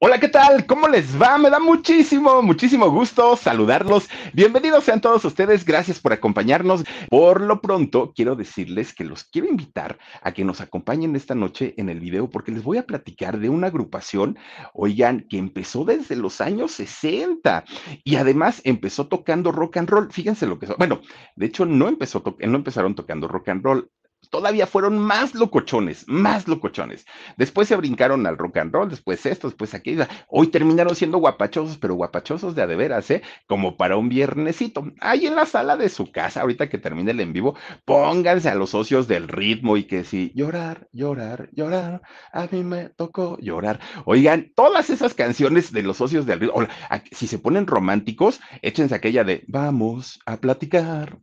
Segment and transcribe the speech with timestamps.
[0.00, 0.64] Hola, ¿qué tal?
[0.64, 1.38] ¿Cómo les va?
[1.38, 4.08] Me da muchísimo, muchísimo gusto saludarlos.
[4.32, 6.84] Bienvenidos sean todos ustedes, gracias por acompañarnos.
[7.10, 11.74] Por lo pronto, quiero decirles que los quiero invitar a que nos acompañen esta noche
[11.78, 14.38] en el video porque les voy a platicar de una agrupación,
[14.72, 17.64] oigan, que empezó desde los años 60
[18.04, 20.12] y además empezó tocando rock and roll.
[20.12, 20.76] Fíjense lo que es.
[20.78, 21.00] Bueno,
[21.34, 23.90] de hecho no empezó, no empezaron tocando rock and roll
[24.30, 27.06] todavía fueron más locochones, más locochones.
[27.36, 30.06] Después se brincaron al rock and roll, después esto, después aquello.
[30.28, 33.22] Hoy terminaron siendo guapachosos, pero guapachosos de a de veras, ¿eh?
[33.46, 34.84] Como para un viernesito.
[35.00, 38.54] Ahí en la sala de su casa, ahorita que termine el en vivo, pónganse a
[38.54, 43.80] los socios del ritmo y que si llorar, llorar, llorar, a mí me tocó llorar.
[44.04, 46.66] Oigan, todas esas canciones de los socios del ritmo,
[47.12, 51.18] si se ponen románticos, échense aquella de vamos a platicar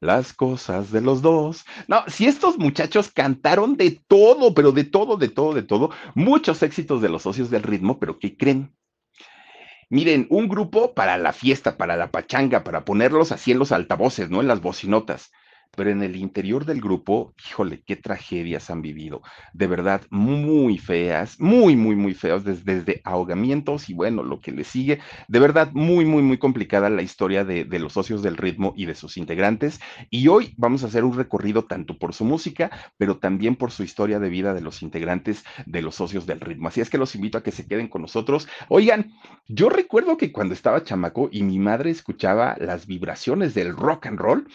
[0.00, 1.64] las cosas de los dos.
[1.88, 6.62] No, si estos muchachos cantaron de todo, pero de todo, de todo, de todo, muchos
[6.62, 8.74] éxitos de los socios del ritmo, pero ¿qué creen?
[9.90, 14.30] Miren, un grupo para la fiesta, para la pachanga, para ponerlos así en los altavoces,
[14.30, 14.40] ¿no?
[14.40, 15.30] En las bocinotas
[15.76, 19.22] pero en el interior del grupo, híjole, qué tragedias han vivido.
[19.52, 24.64] De verdad, muy feas, muy, muy, muy feas, desde, ahogamientos y bueno, lo que le
[24.64, 25.00] sigue.
[25.28, 28.86] De verdad, muy, muy, muy complicada la historia de, de, los socios del ritmo y
[28.86, 29.80] de sus integrantes.
[30.10, 33.82] Y hoy vamos a hacer un recorrido tanto por su música, pero también por su
[33.82, 36.68] historia de vida de los integrantes de los socios del ritmo.
[36.68, 38.48] Así es que los invito a que se queden con nosotros.
[38.68, 39.12] Oigan,
[39.48, 44.18] yo recuerdo que cuando estaba chamaco y mi madre escuchaba las vibraciones del rock and
[44.18, 44.48] roll,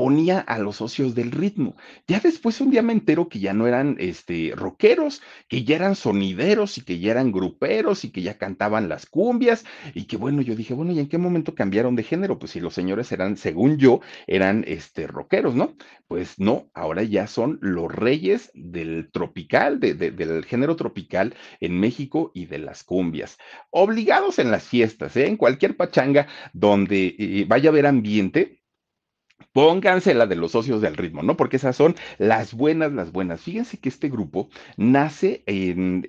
[0.00, 1.76] ponía a los socios del ritmo.
[2.08, 5.94] Ya después un día me entero que ya no eran este, rockeros, que ya eran
[5.94, 10.40] sonideros y que ya eran gruperos y que ya cantaban las cumbias y que bueno,
[10.40, 12.38] yo dije, bueno, ¿y en qué momento cambiaron de género?
[12.38, 15.76] Pues si los señores eran, según yo, eran este, rockeros, ¿no?
[16.08, 22.46] Pues no, ahora ya son los reyes del tropical, del género tropical en México y
[22.46, 23.36] de las cumbias.
[23.68, 25.26] Obligados en las fiestas, ¿eh?
[25.26, 28.59] en cualquier pachanga donde eh, vaya a haber ambiente,
[29.52, 31.36] Pónganse la de los socios del ritmo, ¿no?
[31.36, 33.40] Porque esas son las buenas, las buenas.
[33.40, 36.06] Fíjense que este grupo nace en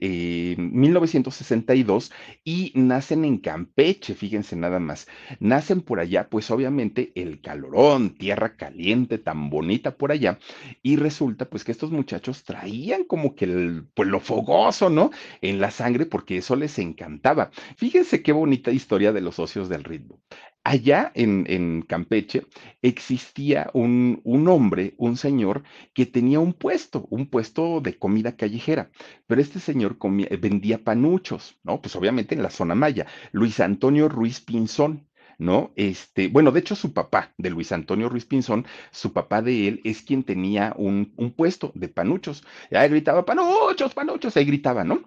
[0.58, 2.12] 1962
[2.44, 5.08] y nacen en Campeche, fíjense nada más.
[5.40, 10.38] Nacen por allá, pues obviamente el calorón, tierra caliente, tan bonita por allá.
[10.84, 15.10] Y resulta pues que estos muchachos traían como que el, pues lo fogoso, ¿no?
[15.42, 17.50] En la sangre porque eso les encantaba.
[17.76, 20.20] Fíjense qué bonita historia de los socios del ritmo.
[20.64, 22.46] Allá en, Campeche
[22.84, 25.64] existía un, hombre, un señor,
[25.94, 28.92] que tenía un puesto, un puesto de comida callejera,
[29.26, 29.98] pero este señor
[30.40, 31.82] vendía panuchos, ¿no?
[31.82, 35.08] Pues obviamente en la zona maya, Luis Antonio Ruiz Pinzón.
[35.40, 35.72] ¿no?
[35.76, 39.82] Este, bueno, de hecho, su papá, de Luis Antonio Ruiz Pinzón, su papá de él
[39.84, 42.44] es quien tenía un, un puesto de panuchos.
[42.70, 45.02] Ya gritaba, panuchos, panuchos, ahí gritaba, ¿no?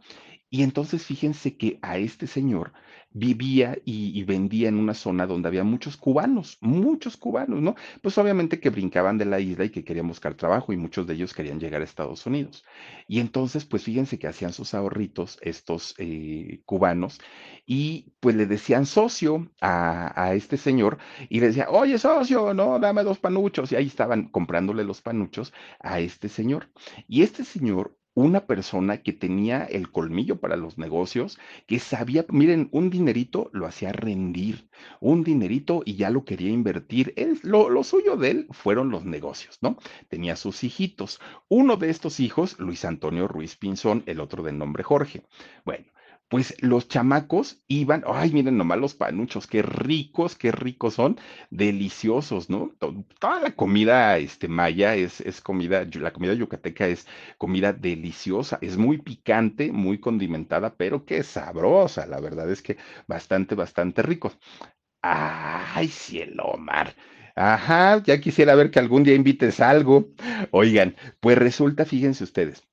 [0.54, 2.72] Y entonces fíjense que a este señor
[3.10, 7.74] vivía y, vendía en una zona donde había muchos cubanos, muchos cubanos, ¿no?
[8.02, 11.14] Pues obviamente que brincaban de la isla y que querían buscar trabajo y muchos de
[11.14, 12.64] ellos querían llegar a Estados Unidos.
[13.08, 17.18] Y entonces, pues fíjense que hacían sus ahorritos estos eh, cubanos
[17.66, 20.98] y pues le decían socio a, a, este señor
[21.28, 23.72] y le decía, oye socio, no, dame dos panuchos.
[23.72, 26.70] Y ahí estaban comprándole los panuchos a este señor.
[27.08, 32.68] Y este señor una persona que tenía el colmillo para los negocios, que sabía, miren,
[32.72, 34.68] un dinerito lo hacía rendir,
[35.00, 37.14] un dinerito y ya lo quería invertir.
[37.42, 39.76] lo, lo, suyo de él fueron los negocios, ¿no?
[40.08, 41.20] Tenía sus hijitos.
[41.48, 45.24] Uno de estos hijos, Luis Antonio Ruiz Pinzón, el otro de nombre Jorge.
[45.64, 45.86] Bueno,
[46.28, 51.18] pues los chamacos iban, ay, miren nomás los panuchos, qué ricos, qué ricos son,
[51.50, 52.72] deliciosos, ¿no?
[53.20, 57.06] Toda la comida este, maya es, es comida, la comida yucateca es
[57.38, 62.76] comida deliciosa, es muy picante, muy condimentada, pero qué sabrosa, la verdad es que
[63.06, 64.38] bastante, bastante ricos.
[65.02, 66.94] Ay, cielo, mar.
[67.36, 70.08] Ajá, ya quisiera ver que algún día invites algo.
[70.50, 72.66] Oigan, pues resulta, fíjense ustedes,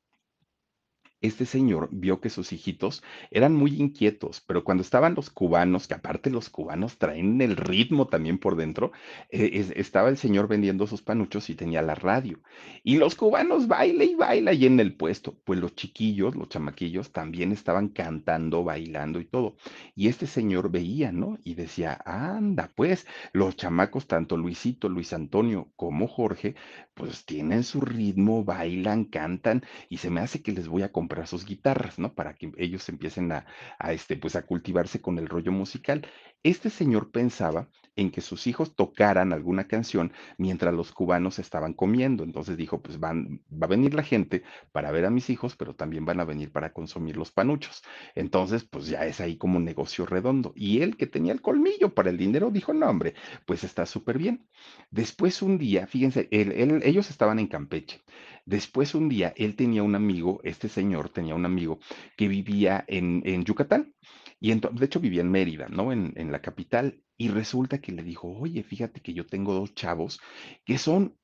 [1.22, 5.94] este señor vio que sus hijitos eran muy inquietos, pero cuando estaban los cubanos, que
[5.94, 8.92] aparte los cubanos traen el ritmo también por dentro,
[9.30, 12.40] eh, estaba el señor vendiendo sus panuchos y tenía la radio.
[12.84, 15.38] Y los cubanos baila y baila ahí en el puesto.
[15.44, 19.56] Pues los chiquillos, los chamaquillos, también estaban cantando, bailando y todo.
[19.96, 21.38] Y este señor veía, ¿no?
[21.44, 26.56] Y decía, anda, pues los chamacos, tanto Luisito, Luis Antonio como Jorge,
[26.96, 31.11] pues tienen su ritmo, bailan, cantan y se me hace que les voy a comprar
[31.12, 32.14] comprar sus guitarras, ¿no?
[32.14, 33.46] Para que ellos empiecen a,
[33.80, 36.08] a, este, pues a cultivarse con el rollo musical.
[36.42, 37.68] Este señor pensaba
[37.98, 42.24] en que sus hijos tocaran alguna canción mientras los cubanos estaban comiendo.
[42.24, 45.76] Entonces dijo, pues van, va a venir la gente para ver a mis hijos, pero
[45.76, 47.84] también van a venir para consumir los panuchos.
[48.16, 50.54] Entonces, pues ya es ahí como un negocio redondo.
[50.56, 53.16] Y él que tenía el colmillo para el dinero, dijo, no, hombre,
[53.46, 54.48] pues está súper bien.
[54.90, 58.02] Después un día, fíjense, ellos estaban en Campeche.
[58.46, 61.80] Después un día, él tenía un amigo, este señor tenía un amigo
[62.18, 63.94] que vivía en, en Yucatán.
[64.40, 65.92] Y de hecho vivía en Mérida, ¿no?
[65.92, 67.04] En, en la capital.
[67.18, 70.20] Y resulta que le dijo, oye, fíjate que yo tengo dos chavos
[70.66, 71.16] que son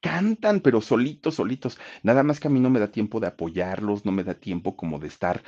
[0.00, 1.78] cantan, pero solitos, solitos.
[2.02, 4.76] Nada más que a mí no me da tiempo de apoyarlos, no me da tiempo
[4.76, 5.42] como de estar,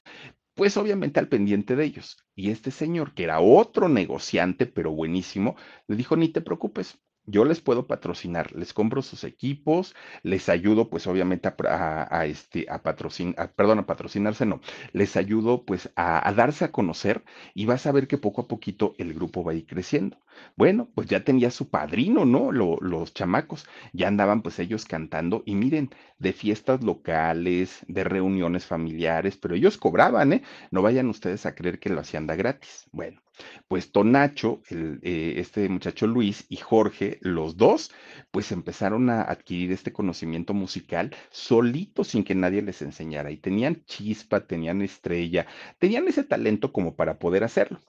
[0.54, 2.18] pues obviamente al pendiente de ellos.
[2.34, 5.56] Y este señor, que era otro negociante, pero buenísimo,
[5.86, 6.98] le dijo, ni te preocupes,
[7.30, 12.82] yo les puedo patrocinar, les compro sus equipos, les ayudo pues obviamente a, este, a
[12.82, 14.60] patrocinar, perdón, a patrocinarse, no,
[14.92, 17.24] les ayudo pues a, darse a conocer
[17.54, 20.18] y vas a ver que poco a poquito el grupo va a ir creciendo.
[20.56, 22.50] Bueno, pues ya tenía su padrino, ¿no?
[22.52, 29.36] los chamacos, ya andaban pues ellos cantando y miren, de fiestas locales, de reuniones familiares,
[29.36, 30.42] pero ellos cobraban, ¿eh?
[30.70, 32.86] No vayan ustedes a creer que lo hacían de gratis.
[32.92, 33.20] Bueno,
[33.68, 37.90] pues Tonacho, eh, este muchacho Luis y Jorge, los dos,
[38.30, 43.84] pues empezaron a adquirir este conocimiento musical solitos sin que nadie les enseñara y tenían
[43.86, 45.46] chispa, tenían estrella,
[45.78, 47.80] tenían ese talento como para poder hacerlo.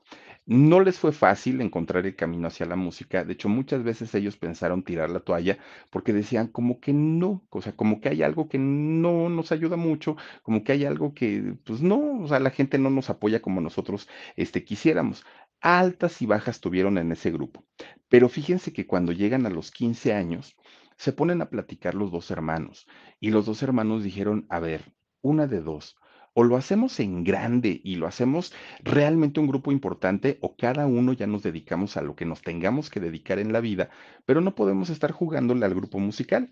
[0.45, 3.24] No les fue fácil encontrar el camino hacia la música.
[3.24, 5.57] De hecho, muchas veces ellos pensaron tirar la toalla
[5.92, 9.77] porque decían como que no, o sea, como que hay algo que no nos ayuda
[9.77, 13.42] mucho, como que hay algo que, pues no, o sea, la gente no nos apoya
[13.42, 15.24] como nosotros este, quisiéramos.
[15.61, 17.63] Altas y bajas tuvieron en ese grupo.
[18.09, 20.55] Pero fíjense que cuando llegan a los 15 años,
[20.97, 22.87] se ponen a platicar los dos hermanos
[23.19, 25.95] y los dos hermanos dijeron, a ver, una de dos
[26.33, 28.53] o lo hacemos en grande y lo hacemos
[28.83, 32.89] realmente un grupo importante o cada uno ya nos dedicamos a lo que nos tengamos
[32.89, 33.89] que dedicar en la vida,
[34.25, 36.49] pero no podemos estar jugándole al grupo musical.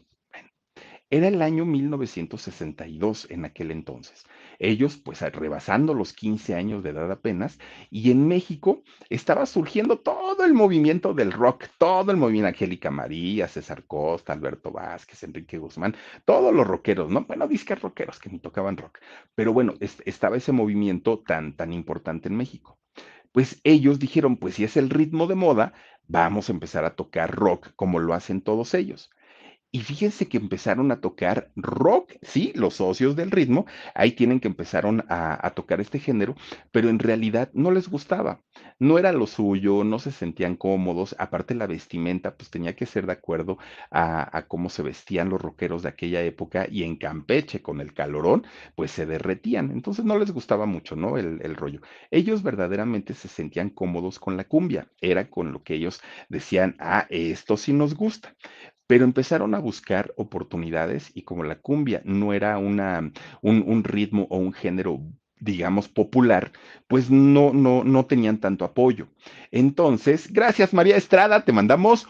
[1.11, 4.25] Era el año 1962 en aquel entonces.
[4.59, 7.57] Ellos, pues rebasando los 15 años de edad apenas,
[7.89, 13.47] y en México estaba surgiendo todo el movimiento del rock, todo el movimiento Angélica María,
[13.47, 15.95] César Costa, Alberto Vázquez, Enrique Guzmán,
[16.25, 17.25] todos los rockeros, ¿no?
[17.25, 18.99] Bueno, disques rockeros que ni tocaban rock,
[19.33, 22.77] pero bueno, estaba ese movimiento tan, tan importante en México.
[23.31, 25.73] Pues ellos dijeron, pues si es el ritmo de moda,
[26.07, 29.09] vamos a empezar a tocar rock como lo hacen todos ellos.
[29.71, 34.47] Y fíjense que empezaron a tocar rock, sí, los socios del ritmo, ahí tienen que
[34.47, 36.35] empezaron a, tocar este género,
[36.71, 38.41] pero en realidad no les gustaba,
[38.79, 43.05] no era lo suyo, no se sentían cómodos, aparte la vestimenta, pues tenía que ser
[43.05, 43.59] de acuerdo
[43.91, 48.47] a, cómo se vestían los rockeros de aquella época y en Campeche con el calorón,
[48.75, 51.17] pues se derretían, entonces no les gustaba mucho, ¿no?
[51.17, 51.81] El, el rollo.
[52.09, 57.05] Ellos verdaderamente se sentían cómodos con la cumbia, era con lo que ellos decían, ah,
[57.11, 58.35] esto sí nos gusta
[58.89, 63.11] pero empezaron a buscar oportunidades y como la cumbia no era una,
[63.43, 64.99] un, ritmo o un género
[65.39, 66.51] digamos, popular,
[66.87, 69.07] pues no, no, no tenían tanto apoyo.
[69.51, 72.07] Entonces, gracias María Estrada, te mandamos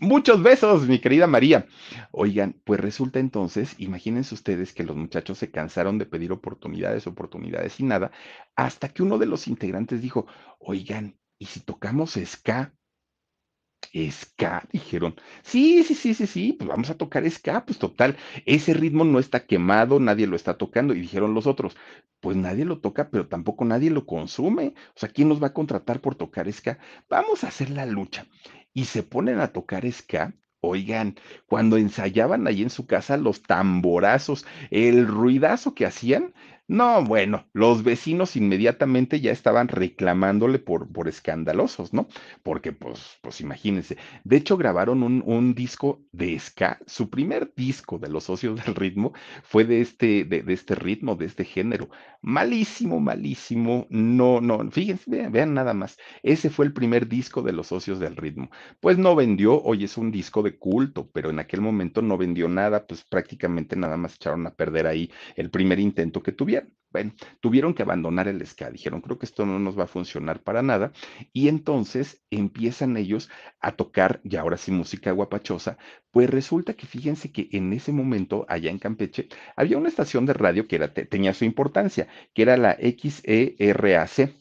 [0.00, 1.66] muchos besos, mi querida María.
[2.10, 7.80] Oigan, pues resulta entonces, imagínense ustedes que los muchachos se cansaron de pedir oportunidades, oportunidades
[7.80, 8.10] y nada,
[8.56, 10.26] hasta que uno de los integrantes dijo,
[10.58, 12.74] oigan, ¿y si tocamos ska?
[14.10, 15.14] Ska, dijeron.
[15.42, 19.18] Sí, sí, sí, sí, sí, pues vamos a tocar ska, pues total, ese ritmo no
[19.18, 20.94] está quemado, nadie lo está tocando.
[20.94, 21.76] Y dijeron los otros,
[22.20, 24.74] pues nadie lo toca, pero tampoco nadie lo consume.
[24.94, 26.78] O sea, ¿quién nos va a contratar por tocar ska?
[27.08, 28.26] Vamos a hacer la lucha.
[28.72, 30.34] Y se ponen a tocar ska.
[30.62, 36.34] Oigan, cuando ensayaban ahí en su casa los tamborazos, el ruidazo que hacían,
[36.72, 42.06] No, bueno, los vecinos inmediatamente ya estaban reclamándole por, por escandalosos, ¿no?
[42.44, 43.96] Porque, pues, pues imagínense.
[44.22, 46.78] De hecho, grabaron un, un disco de ska.
[46.86, 49.12] Su primer disco de los socios del ritmo
[49.42, 51.88] fue de este, de, de este ritmo, de este género.
[52.22, 53.88] Malísimo, malísimo.
[53.90, 55.98] No, no, fíjense, vean, vean nada más.
[56.22, 58.48] Ese fue el primer disco de los socios del ritmo.
[58.78, 62.48] Pues no vendió, hoy es un disco de culto, pero en aquel momento no vendió
[62.48, 66.59] nada, pues prácticamente nada más echaron a perder ahí el primer intento que tuvieron.
[66.92, 70.42] Bueno, tuvieron que abandonar el ska, dijeron, creo que esto no nos va a funcionar
[70.42, 70.92] para nada,
[71.32, 75.78] y entonces empiezan ellos a tocar, y ahora sí, música guapachosa,
[76.10, 80.32] pues resulta que fíjense que en ese momento, allá en Campeche, había una estación de
[80.32, 84.34] radio que era, tenía su importancia, que era la XERAC,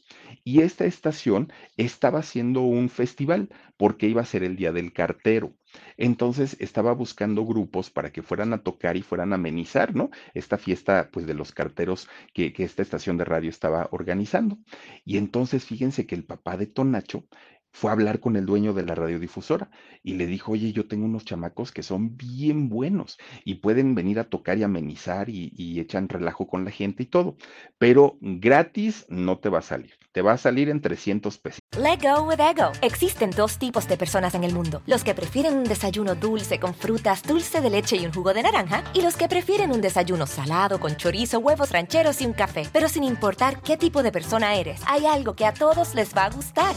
[0.43, 5.53] y esta estación estaba haciendo un festival porque iba a ser el Día del Cartero.
[5.97, 10.09] Entonces estaba buscando grupos para que fueran a tocar y fueran a amenizar, ¿no?
[10.33, 14.57] Esta fiesta, pues, de los carteros que, que esta estación de radio estaba organizando.
[15.05, 17.25] Y entonces fíjense que el papá de Tonacho
[17.71, 19.69] fue a hablar con el dueño de la radiodifusora
[20.03, 24.19] y le dijo, oye, yo tengo unos chamacos que son bien buenos y pueden venir
[24.19, 27.37] a tocar y amenizar y, y, echan relajo con la gente y todo,
[27.77, 31.59] pero gratis no te va a salir, te va a salir en 300 pesos.
[31.77, 32.71] Let go with ego.
[32.81, 36.73] Existen dos tipos de personas en el mundo, los que prefieren un desayuno dulce con
[36.73, 40.25] frutas, dulce de leche y un jugo de naranja, y los que prefieren un desayuno
[40.27, 42.67] salado con chorizo, huevos rancheros y un café.
[42.73, 46.25] Pero sin importar qué tipo de persona eres, hay algo que a todos les va
[46.25, 46.75] a gustar.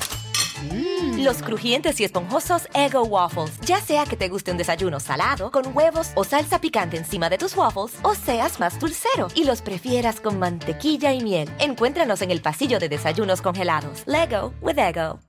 [0.71, 1.25] Mm.
[1.25, 3.59] Los crujientes y esponjosos Ego Waffles.
[3.61, 7.39] Ya sea que te guste un desayuno salado, con huevos o salsa picante encima de
[7.39, 11.49] tus waffles, o seas más dulcero y los prefieras con mantequilla y miel.
[11.59, 14.05] Encuéntranos en el pasillo de desayunos congelados.
[14.07, 15.21] Lego with Ego.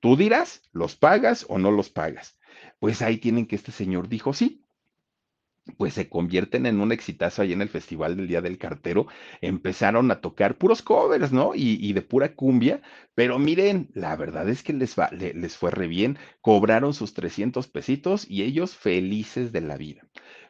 [0.00, 2.36] Tú dirás, ¿los pagas o no los pagas?
[2.78, 4.63] Pues ahí tienen que este señor dijo sí,
[5.76, 9.06] pues se convierten en un exitazo ahí en el Festival del Día del Cartero.
[9.40, 11.54] Empezaron a tocar puros covers, ¿no?
[11.54, 12.82] Y, y de pura cumbia,
[13.14, 17.14] pero miren, la verdad es que les, va, le, les fue re bien, cobraron sus
[17.14, 20.02] 300 pesitos y ellos felices de la vida.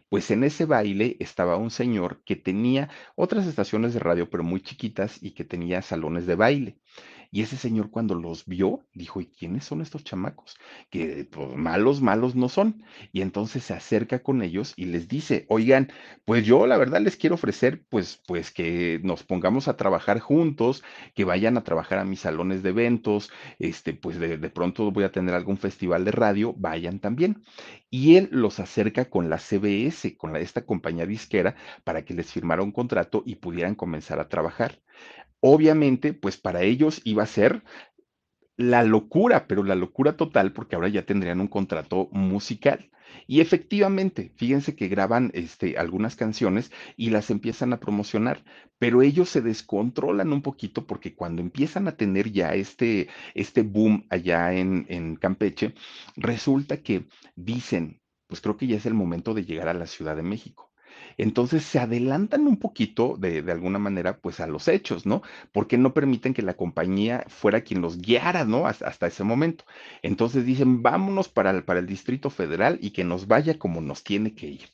[0.09, 4.61] Pues en ese baile estaba un señor que tenía otras estaciones de radio, pero muy
[4.63, 6.79] chiquitas y que tenía salones de baile.
[7.35, 10.57] Y ese señor cuando los vio, dijo, ¿y quiénes son estos chamacos?
[10.89, 12.85] Que pues, malos, malos no son.
[13.11, 15.91] Y entonces se acerca con ellos y les dice, oigan,
[16.25, 20.85] pues yo la verdad les quiero ofrecer, pues, pues que nos pongamos a trabajar juntos,
[21.17, 25.03] que vayan a trabajar a mis salones de eventos, este, pues de, de pronto voy
[25.03, 27.43] a tener algún festival de radio, vayan también.
[27.91, 32.31] Y él los acerca con la CBS, con la, esta compañía disquera, para que les
[32.33, 34.81] firmara un contrato y pudieran comenzar a trabajar.
[35.47, 37.63] Obviamente, pues para ellos iba a ser
[38.57, 42.91] la locura, pero la locura total, porque ahora ya tendrían un contrato musical.
[43.27, 48.43] Y efectivamente, fíjense que graban este, algunas canciones y las empiezan a promocionar,
[48.79, 54.07] pero ellos se descontrolan un poquito porque cuando empiezan a tener ya este, este boom
[54.09, 55.75] allá en, en Campeche,
[56.17, 60.17] resulta que dicen, pues creo que ya es el momento de llegar a la Ciudad
[60.17, 60.74] de México.
[61.19, 65.23] Entonces se adelantan un poquito de, de, alguna manera pues a los hechos, ¿no?
[65.53, 68.67] Porque no permiten que la compañía fuera quien los guiara, ¿no?
[68.67, 69.65] Hasta, ese momento.
[70.03, 74.03] Entonces dicen, vámonos para el, para el Distrito Federal y que nos vaya como nos
[74.05, 74.71] tiene que ir.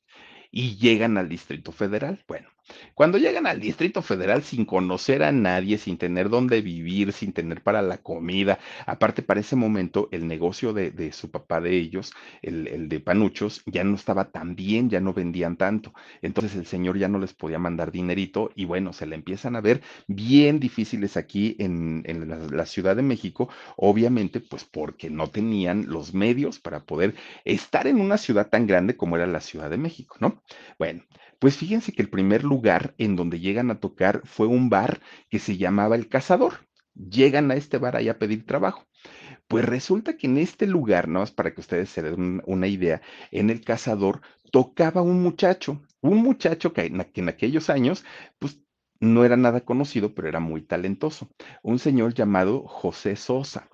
[0.50, 2.24] Y llegan al Distrito Federal.
[2.26, 2.48] Bueno,
[2.94, 7.62] cuando llegan al Distrito Federal sin conocer a nadie, sin tener dónde vivir, sin tener
[7.62, 12.12] para la comida, aparte para ese momento el negocio de, su papá de ellos,
[12.42, 15.92] el, de Panuchos, ya no estaba tan bien, ya no vendían tanto.
[16.22, 19.60] Entonces el señor ya no les podía mandar dinerito y bueno, se le empiezan a
[19.60, 22.02] ver bien difíciles aquí en,
[22.50, 28.00] la Ciudad de México, obviamente pues porque no tenían los medios para poder estar en
[28.00, 30.42] una ciudad tan grande como era la Ciudad de México, ¿no?
[30.78, 31.02] Bueno,
[31.40, 35.40] pues fíjense que el primer lugar en donde llegan a tocar fue un bar que
[35.40, 36.68] se llamaba El Cazador.
[36.94, 38.86] Llegan a este bar ahí a pedir trabajo.
[39.48, 43.02] Pues resulta que en este lugar, nada más para que ustedes se den una idea,
[43.30, 44.20] en El Cazador
[44.52, 48.04] tocaba un muchacho, un muchacho que en, en aquellos años,
[48.38, 48.60] pues
[49.00, 51.30] no era nada conocido, pero era muy talentoso,
[51.62, 53.68] un señor llamado José Sosa.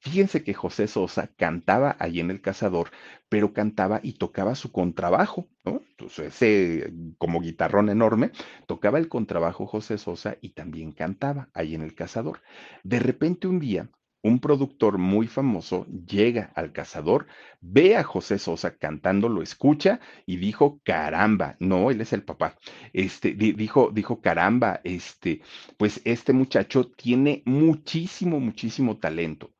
[0.00, 2.90] Fíjense que José Sosa cantaba ahí en El Cazador,
[3.28, 5.80] pero cantaba y tocaba su contrabajo, ¿no?
[5.90, 8.32] Entonces, ese como guitarrón enorme,
[8.66, 12.40] tocaba el contrabajo José Sosa y también cantaba ahí en El Cazador.
[12.82, 13.88] De repente un día,
[14.22, 17.26] un productor muy famoso llega al cazador,
[17.60, 22.56] ve a José Sosa cantando, lo escucha y dijo, caramba, no, él es el papá.
[22.92, 25.42] Este, di, dijo, dijo, caramba, este,
[25.76, 29.50] pues este muchacho tiene muchísimo, muchísimo talento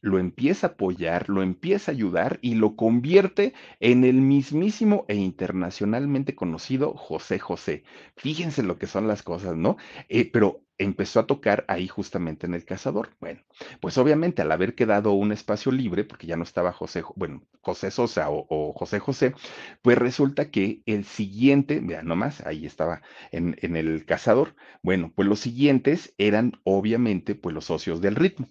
[0.00, 5.16] lo empieza a apoyar, lo empieza a ayudar y lo convierte en el mismísimo e
[5.16, 7.82] internacionalmente conocido José José.
[8.16, 9.76] Fíjense lo que son las cosas, ¿no?
[10.08, 13.10] Eh, pero empezó a tocar ahí justamente en el cazador.
[13.20, 13.40] Bueno,
[13.80, 17.90] pues obviamente al haber quedado un espacio libre, porque ya no estaba José, bueno, José
[17.90, 19.34] Sosa o, José José,
[19.82, 23.02] pues resulta que el siguiente, vean nomás, ahí estaba
[23.32, 24.54] en, en el cazador.
[24.82, 28.46] Bueno, pues los siguientes eran obviamente pues los socios del ritmo.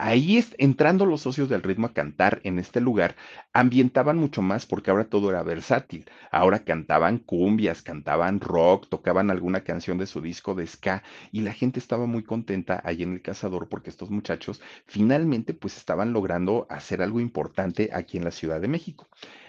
[0.00, 3.16] Ahí entrando los socios del ritmo a cantar en este lugar,
[3.52, 6.06] ambientaban mucho más porque ahora todo era versátil.
[6.30, 11.02] Ahora cantaban cumbias, cantaban rock, tocaban alguna canción de su disco de ska
[11.32, 15.76] y la gente estaba muy contenta ahí en el cazador porque estos muchachos finalmente pues
[15.76, 19.08] estaban logrando hacer algo importante aquí en la Ciudad de México.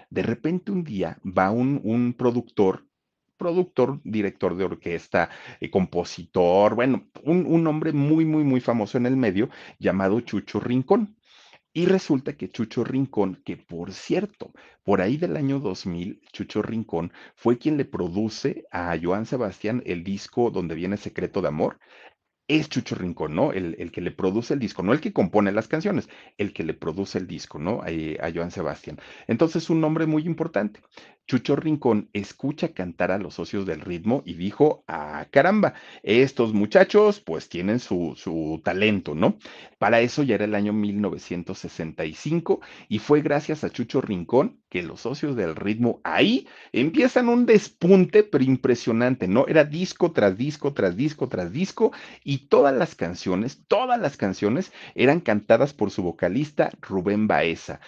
[0.10, 2.89] De repente un día va un, un productor
[3.40, 5.30] productor, director de orquesta,
[5.62, 10.60] eh, compositor, bueno, un, un hombre muy, muy, muy famoso en el medio llamado Chucho
[10.60, 11.16] Rincón.
[11.74, 14.52] Y resulta que Chucho Rincón, que por cierto,
[14.84, 20.04] por ahí del año 2000, Chucho Rincón fue quien le produce a Joan Sebastián el
[20.04, 21.80] disco donde viene Secreto de Amor.
[22.48, 23.54] Es Chucho Rincón, ¿no?
[23.54, 26.64] El, el que le produce el disco, no el que compone las canciones, el que
[26.64, 27.82] le produce el disco, ¿no?
[27.84, 27.88] A,
[28.26, 29.00] a Joan Sebastián.
[29.28, 30.82] Entonces, un nombre muy importante.
[31.30, 37.20] Chucho Rincón escucha cantar a los socios del ritmo y dijo, ah, caramba, estos muchachos
[37.20, 39.38] pues tienen su, su, talento, ¿no?
[39.78, 45.02] Para eso ya era el año 1965 y fue gracias a Chucho Rincón que los
[45.02, 49.46] socios del ritmo ahí empiezan un despunte, pero impresionante, ¿no?
[49.48, 51.92] Era disco tras disco, tras disco, tras disco
[52.24, 57.82] y todas las canciones, todas las canciones eran cantadas por su vocalista Rubén Baeza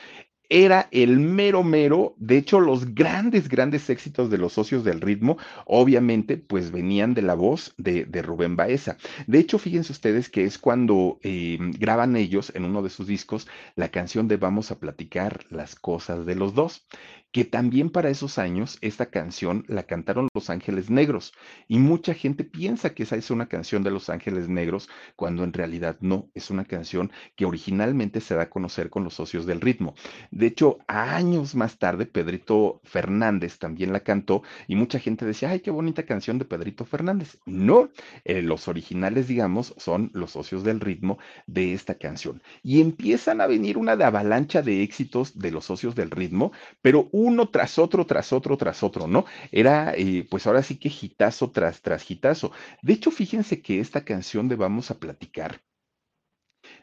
[0.51, 5.37] era el mero mero, de hecho los grandes, grandes éxitos de los socios del ritmo,
[5.65, 8.97] obviamente, pues venían de la voz de, de Rubén Baeza.
[9.27, 13.47] De hecho, fíjense ustedes que es cuando eh, graban ellos en uno de sus discos
[13.75, 16.85] la canción de Vamos a platicar las cosas de los dos
[17.31, 21.33] que también para esos años esta canción la cantaron Los Ángeles Negros
[21.67, 25.53] y mucha gente piensa que esa es una canción de Los Ángeles Negros cuando en
[25.53, 29.61] realidad no, es una canción que originalmente se da a conocer con los socios del
[29.61, 29.95] ritmo.
[30.31, 35.61] De hecho, años más tarde Pedrito Fernández también la cantó y mucha gente decía, ay,
[35.61, 37.37] qué bonita canción de Pedrito Fernández.
[37.45, 37.89] No,
[38.25, 42.41] eh, los originales, digamos, son los socios del ritmo de esta canción.
[42.63, 47.49] Y empiezan a venir una avalancha de éxitos de los socios del ritmo, pero uno
[47.49, 49.25] tras otro, tras otro, tras otro, ¿no?
[49.51, 52.51] Era, eh, pues ahora sí que gitazo tras, tras gitazo.
[52.81, 55.61] De hecho, fíjense que esta canción de Vamos a platicar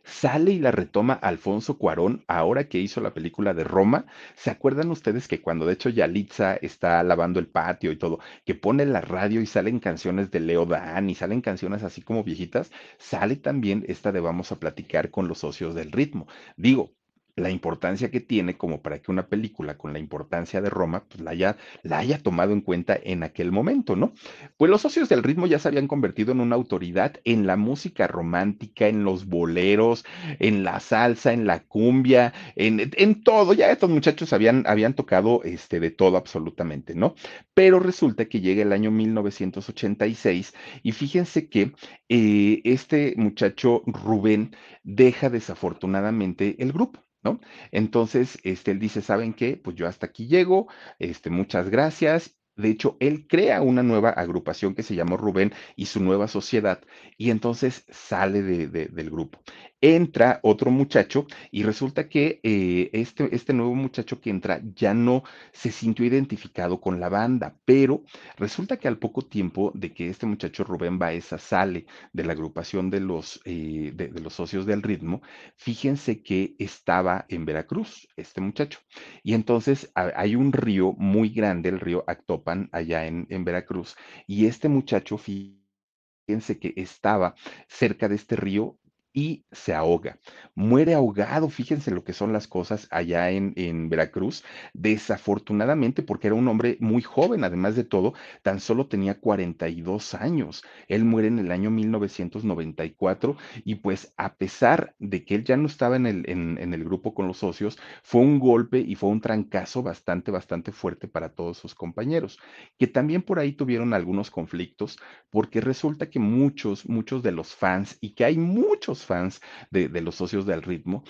[0.04, 4.06] sale y la retoma Alfonso Cuarón, ahora que hizo la película de Roma.
[4.34, 8.54] ¿Se acuerdan ustedes que cuando de hecho Yalitza está lavando el patio y todo, que
[8.54, 12.70] pone la radio y salen canciones de Leo Dan y salen canciones así como viejitas?
[12.98, 16.26] Sale también esta de Vamos a platicar con los socios del ritmo.
[16.56, 16.92] Digo,
[17.38, 21.20] la importancia que tiene como para que una película con la importancia de Roma pues
[21.20, 24.12] la haya, la haya tomado en cuenta en aquel momento, ¿no?
[24.56, 28.06] Pues los socios del ritmo ya se habían convertido en una autoridad en la música
[28.06, 30.04] romántica, en los boleros,
[30.38, 33.52] en la salsa, en la cumbia, en, en todo.
[33.52, 37.14] Ya estos muchachos habían, habían tocado este, de todo absolutamente, ¿no?
[37.54, 41.72] Pero resulta que llega el año 1986 y fíjense que
[42.08, 47.07] eh, este muchacho Rubén deja desafortunadamente el grupo.
[47.22, 47.40] ¿No?
[47.72, 49.56] Entonces, este, él dice, ¿saben qué?
[49.56, 52.36] Pues yo hasta aquí llego, este, muchas gracias.
[52.56, 56.82] De hecho, él crea una nueva agrupación que se llamó Rubén y su nueva sociedad,
[57.16, 59.40] y entonces sale de, de, del grupo
[59.80, 65.22] entra otro muchacho y resulta que eh, este, este nuevo muchacho que entra ya no
[65.52, 68.02] se sintió identificado con la banda, pero
[68.36, 72.90] resulta que al poco tiempo de que este muchacho Rubén Baeza sale de la agrupación
[72.90, 75.22] de los, eh, de, los socios del ritmo,
[75.56, 78.80] fíjense que estaba en Veracruz, este muchacho.
[79.22, 84.46] Y entonces hay un río muy grande, el río Actopan, allá en, en Veracruz, y
[84.46, 87.34] este muchacho, fíjense que estaba
[87.68, 88.78] cerca de este río
[89.12, 90.18] y se ahoga.
[90.54, 94.44] Muere ahogado, fíjense lo que son las cosas allá en, en, Veracruz,
[94.74, 100.62] desafortunadamente porque era un hombre muy joven, además de todo, tan solo tenía 42 años.
[100.88, 105.66] Él muere en el año 1994 y pues a pesar de que él ya no
[105.66, 109.10] estaba en el, en, en el grupo con los socios, fue un golpe y fue
[109.10, 112.38] un trancazo bastante, bastante fuerte para todos sus compañeros,
[112.78, 114.98] que también por ahí tuvieron algunos conflictos
[115.30, 120.14] porque resulta que muchos, muchos de los fans y que hay muchos fans de, los
[120.16, 121.04] socios del ritmo,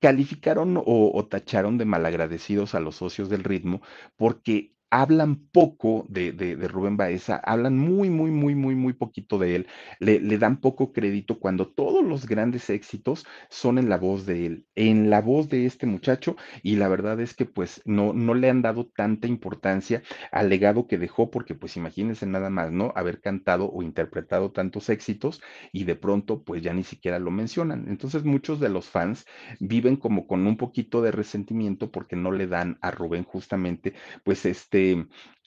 [0.00, 3.80] calificaron o, o, tacharon de malagradecidos a los socios del ritmo
[4.16, 9.56] porque hablan poco de, de, Rubén Baeza, hablan muy, muy, muy, muy, muy poquito de
[9.56, 9.66] él,
[10.00, 14.46] le, le dan poco crédito cuando todos los grandes éxitos son en la voz de
[14.46, 18.34] él, en la voz de este muchacho, y la verdad es que pues no, no
[18.34, 22.92] le han dado tanta importancia al legado que dejó, porque pues imagínense nada más, ¿no?
[22.96, 25.40] Haber cantado o interpretado tantos éxitos
[25.72, 27.86] y de pronto pues ya ni siquiera lo mencionan.
[27.88, 29.26] Entonces muchos de los fans
[29.60, 34.44] viven como con un poquito de resentimiento porque no le dan a Rubén justamente pues
[34.46, 34.77] este,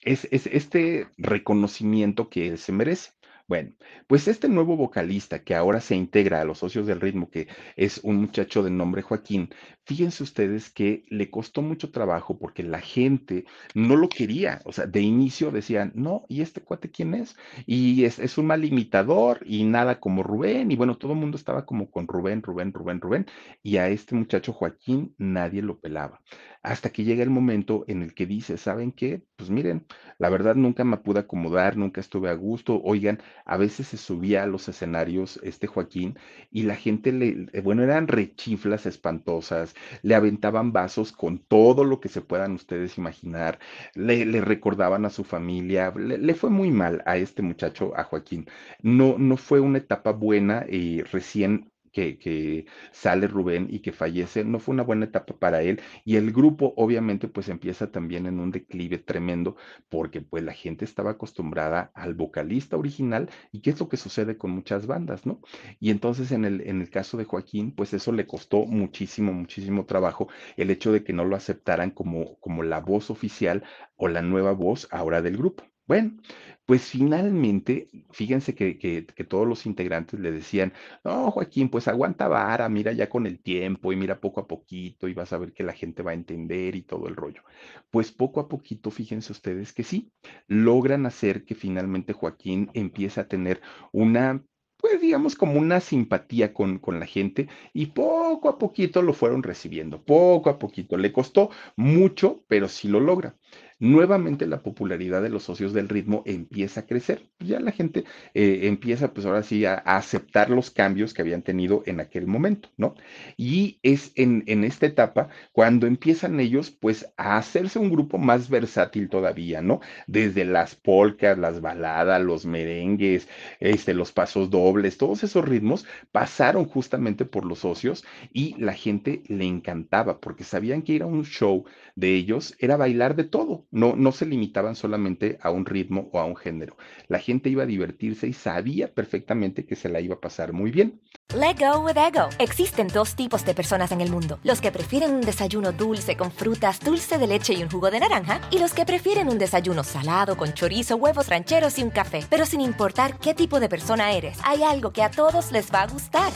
[0.02, 3.12] es, es este reconocimiento que se merece.
[3.52, 3.74] Bueno,
[4.06, 8.00] pues este nuevo vocalista que ahora se integra a los socios del ritmo, que es
[8.02, 9.50] un muchacho de nombre Joaquín,
[9.84, 14.62] fíjense ustedes que le costó mucho trabajo porque la gente no lo quería.
[14.64, 17.36] O sea, de inicio decían, no, ¿y este cuate quién es?
[17.66, 20.70] Y es, es un mal imitador y nada como Rubén.
[20.70, 23.26] Y bueno, todo el mundo estaba como con Rubén, Rubén, Rubén, Rubén.
[23.62, 26.22] Y a este muchacho Joaquín nadie lo pelaba
[26.62, 29.24] hasta que llega el momento en el que dice, ¿saben qué?
[29.36, 29.86] Pues miren,
[30.18, 32.80] la verdad nunca me pude acomodar, nunca estuve a gusto.
[32.84, 36.18] Oigan, a veces se subía a los escenarios este Joaquín
[36.50, 42.00] y la gente le, eh, bueno, eran rechiflas espantosas, le aventaban vasos con todo lo
[42.00, 43.58] que se puedan ustedes imaginar,
[43.94, 48.46] le, recordaban a su familia, le, le, fue muy mal a este muchacho, a Joaquín.
[48.82, 54.58] No, no fue una etapa buena y recién que, sale Rubén y que fallece, no
[54.58, 58.50] fue una buena etapa para él y el grupo obviamente pues empieza también en un
[58.50, 59.56] declive tremendo
[59.88, 64.36] porque pues la gente estaba acostumbrada al vocalista original y qué es lo que sucede
[64.36, 65.40] con muchas bandas, ¿no?
[65.80, 69.86] Y entonces en el, en el caso de Joaquín pues eso le costó muchísimo, muchísimo
[69.86, 73.64] trabajo el hecho de que no lo aceptaran como, como la voz oficial
[73.96, 75.71] o la nueva voz ahora del grupo.
[75.86, 76.16] Bueno,
[76.64, 80.72] pues finalmente, fíjense que, que, que, todos los integrantes le decían,
[81.04, 85.08] no, Joaquín, pues aguanta vara, mira ya con el tiempo y mira poco a poquito
[85.08, 87.42] y vas a ver que la gente va a entender y todo el rollo.
[87.90, 90.12] Pues poco a poquito, fíjense ustedes que sí,
[90.46, 93.60] logran hacer que finalmente Joaquín empiece a tener
[93.92, 94.42] una
[94.76, 99.44] pues digamos como una simpatía con, con, la gente y poco a poquito lo fueron
[99.44, 100.96] recibiendo, poco a poquito.
[100.96, 103.36] Le costó mucho, pero sí lo logra
[103.82, 107.26] nuevamente la popularidad de los socios del ritmo empieza a crecer.
[107.40, 111.42] Ya la gente eh, empieza, pues ahora sí, a, a, aceptar los cambios que habían
[111.42, 112.94] tenido en aquel momento, ¿no?
[113.36, 118.48] Y es en, en, esta etapa cuando empiezan ellos, pues, a hacerse un grupo más
[118.48, 119.80] versátil todavía, ¿no?
[120.06, 123.26] Desde las polcas, las baladas, los merengues,
[123.58, 129.24] este, los pasos dobles, todos esos ritmos pasaron justamente por los socios y la gente
[129.26, 131.64] le encantaba porque sabían que ir a un show
[131.96, 136.20] de ellos era bailar de todo no, no se limitaban solamente a un ritmo o
[136.20, 136.76] a un género.
[137.08, 140.70] La gente iba a divertirse y sabía perfectamente que se la iba a pasar muy
[140.70, 141.00] bien.
[141.34, 142.28] Let go with ego.
[142.38, 146.30] Existen dos tipos de personas en el mundo: los que prefieren un desayuno dulce con
[146.30, 149.82] frutas, dulce de leche y un jugo de naranja, y los que prefieren un desayuno
[149.82, 152.20] salado con chorizo, huevos rancheros y un café.
[152.28, 155.82] Pero sin importar qué tipo de persona eres, hay algo que a todos les va
[155.82, 156.32] a gustar.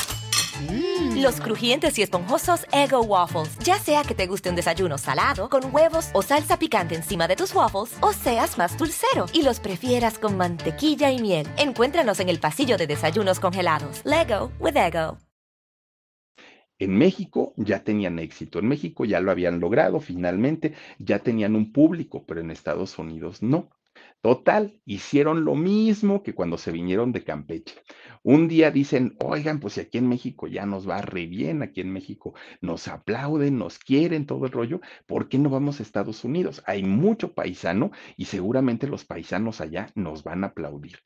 [0.68, 1.22] Mm.
[1.22, 3.58] Los crujientes y esponjosos Ego Waffles.
[3.58, 7.36] Ya sea que te guste un desayuno salado, con huevos o salsa picante encima de
[7.36, 11.46] tus waffles, o seas más dulcero y los prefieras con mantequilla y miel.
[11.56, 14.02] Encuéntranos en el pasillo de desayunos congelados.
[14.04, 15.18] Lego with Ego.
[16.78, 21.72] En México ya tenían éxito, en México ya lo habían logrado finalmente, ya tenían un
[21.72, 23.70] público, pero en Estados Unidos no.
[24.20, 27.76] Total, hicieron lo mismo que cuando se vinieron de Campeche.
[28.24, 31.80] Un día dicen, oigan, pues si aquí en México ya nos va re bien, aquí
[31.80, 36.24] en México nos aplauden, nos quieren, todo el rollo, ¿por qué no vamos a Estados
[36.24, 36.62] Unidos?
[36.66, 40.98] Hay mucho paisano y seguramente los paisanos allá nos van a aplaudir.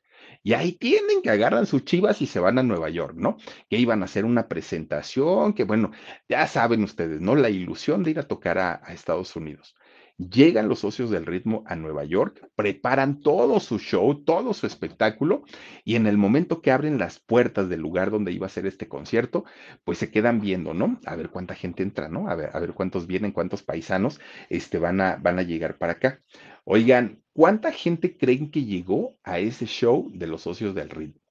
[0.43, 3.37] Y ahí tienen que agarran sus chivas y se van a Nueva York, ¿no?
[3.69, 5.91] Que iban a hacer una presentación, que bueno,
[6.27, 7.35] ya saben ustedes, ¿no?
[7.35, 9.75] La ilusión de ir a tocar a, a Estados Unidos.
[10.17, 15.43] Llegan los socios del ritmo a Nueva York, preparan todo su show, todo su espectáculo,
[15.83, 18.87] y en el momento que abren las puertas del lugar donde iba a ser este
[18.87, 19.45] concierto,
[19.83, 20.99] pues se quedan viendo, ¿no?
[21.05, 22.29] A ver cuánta gente entra, ¿no?
[22.29, 24.19] A ver, a ver cuántos vienen, cuántos paisanos
[24.49, 26.21] este, van, a, van a llegar para acá.
[26.63, 31.21] Oigan, ¿cuánta gente creen que llegó a ese show de los socios del ritmo?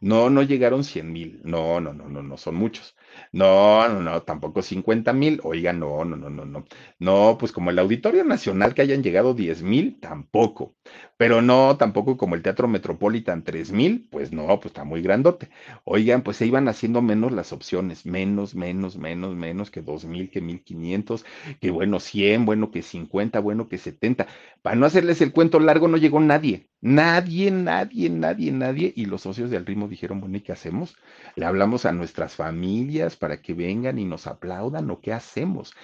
[0.00, 1.40] No, no llegaron 100 mil.
[1.44, 2.94] No, no, no, no, no, son muchos.
[3.32, 5.40] No, no, no, tampoco 50 mil.
[5.44, 6.64] Oiga, no, no, no, no, no.
[6.98, 10.74] No, pues como el Auditorio Nacional que hayan llegado 10 mil, tampoco.
[11.16, 15.48] Pero no, tampoco como el Teatro Metropolitan 3 mil, pues no, pues está muy grandote.
[15.84, 20.30] Oigan, pues se iban haciendo menos las opciones, menos, menos, menos, menos que 2 mil,
[20.30, 21.24] que 1500,
[21.60, 24.26] que bueno, 100, bueno, que 50, bueno, que 70.
[24.62, 26.68] Para no hacerles el cuento largo, no llegó nadie.
[26.80, 28.92] Nadie, nadie, nadie, nadie.
[28.96, 30.96] Y los socios del ritmo dijeron, bueno, ¿y qué hacemos?
[31.36, 35.74] Le hablamos a nuestras familias para que vengan y nos aplaudan o qué hacemos.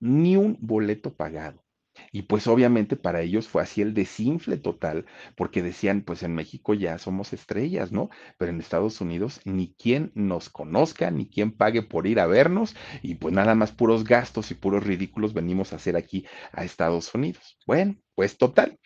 [0.00, 1.64] Ni un boleto pagado.
[2.12, 6.74] Y pues obviamente para ellos fue así el desinfle total, porque decían, pues en México
[6.74, 8.08] ya somos estrellas, ¿no?
[8.38, 12.76] Pero en Estados Unidos ni quien nos conozca, ni quien pague por ir a vernos,
[13.02, 17.14] y pues nada más puros gastos y puros ridículos venimos a hacer aquí a Estados
[17.14, 17.58] Unidos.
[17.66, 18.78] Bueno, pues total.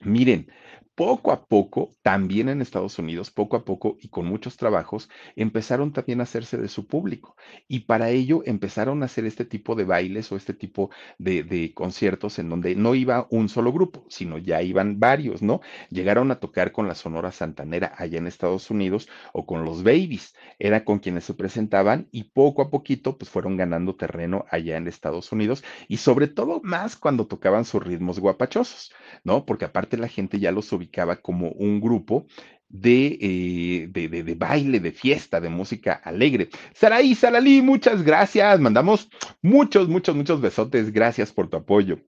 [0.00, 0.52] Miren,
[0.98, 5.92] poco a poco, también en Estados Unidos, poco a poco y con muchos trabajos, empezaron
[5.92, 7.36] también a hacerse de su público.
[7.68, 12.40] Y para ello empezaron a hacer este tipo de bailes o este tipo de, conciertos
[12.40, 15.60] en donde no iba un solo grupo, sino ya iban varios, ¿no?
[15.88, 20.34] Llegaron a tocar con la Sonora Santanera allá en Estados Unidos o con los Babies,
[20.58, 24.88] era con quienes se presentaban y poco a poquito pues fueron ganando terreno allá en
[24.88, 29.46] Estados Unidos y sobre todo más cuando tocaban sus ritmos guapachosos, ¿no?
[29.46, 30.87] Porque aparte la gente ya los ubicaba
[31.22, 32.26] como un grupo
[32.70, 36.50] eh, de, de, baile, de fiesta, de música alegre.
[36.74, 38.60] Saraí, Saralí, muchas gracias.
[38.60, 39.08] Mandamos
[39.40, 40.92] muchos, muchos, muchos besotes.
[40.92, 42.00] Gracias por tu apoyo.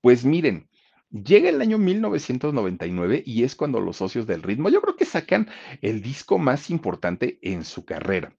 [0.00, 0.68] Pues miren,
[1.10, 5.48] llega el año 1999 y es cuando los socios del ritmo, yo creo que sacan
[5.82, 8.34] el disco más importante en su carrera.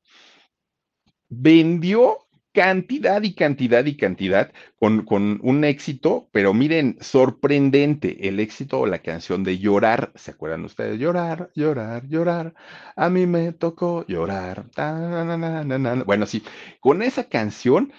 [1.30, 2.27] Vendió
[2.58, 8.88] cantidad y cantidad y cantidad con, con, un éxito, pero miren, sorprendente el éxito o
[8.88, 10.12] la canción de Llorar.
[10.16, 11.00] ¿Se acuerdan ustedes?
[11.00, 12.56] Llorar, llorar, llorar.
[12.96, 14.66] A mí me tocó llorar.
[16.08, 16.42] Bueno, sí,
[16.80, 17.94] con esa canción.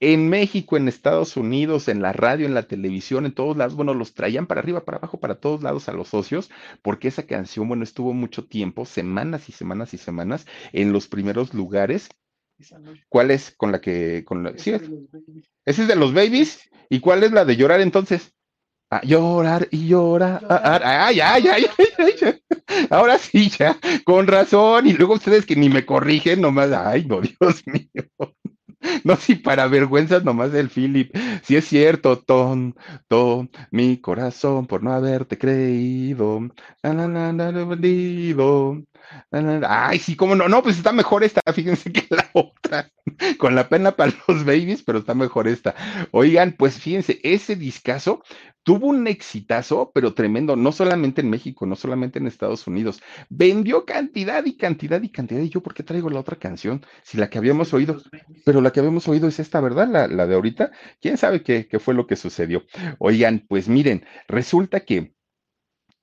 [0.00, 3.92] En México, en Estados Unidos, en la radio, en la televisión, en todos lados, bueno,
[3.94, 6.50] los traían para arriba, para abajo, para todos lados a los socios,
[6.82, 11.52] porque esa canción, bueno, estuvo mucho tiempo, semanas y semanas y semanas en los primeros
[11.52, 12.08] lugares
[13.08, 14.24] ¿Cuál es con la que...
[14.24, 14.72] Con la, ¿sí?
[15.64, 16.68] Ese es de los babies.
[16.88, 18.32] ¿Y cuál es la de llorar entonces?
[18.90, 20.46] Ah, llorar y llorar.
[20.48, 21.66] Ay, ay, ay,
[21.98, 22.40] ay,
[22.90, 24.86] Ahora sí, ya, con razón.
[24.86, 28.08] Y luego ustedes que ni me corrigen, nomás, ay, no, Dios mío.
[29.04, 31.14] No, si para vergüenzas nomás el Philip.
[31.42, 32.74] Si es cierto, ton,
[33.08, 36.40] ton, mi corazón por no haberte creído.
[39.30, 42.90] Ay, sí, cómo no, no, pues está mejor esta, fíjense que la otra,
[43.38, 45.74] con la pena para los babies, pero está mejor esta.
[46.10, 48.22] Oigan, pues fíjense, ese discazo
[48.62, 53.84] tuvo un exitazo, pero tremendo, no solamente en México, no solamente en Estados Unidos, vendió
[53.86, 55.40] cantidad y cantidad y cantidad.
[55.40, 56.84] Y yo, ¿por qué traigo la otra canción?
[57.02, 58.02] Si la que habíamos oído,
[58.44, 59.88] pero la que habíamos oído es esta, ¿verdad?
[59.88, 60.70] La, la de ahorita.
[61.00, 62.64] ¿Quién sabe qué, qué fue lo que sucedió?
[62.98, 65.14] Oigan, pues miren, resulta que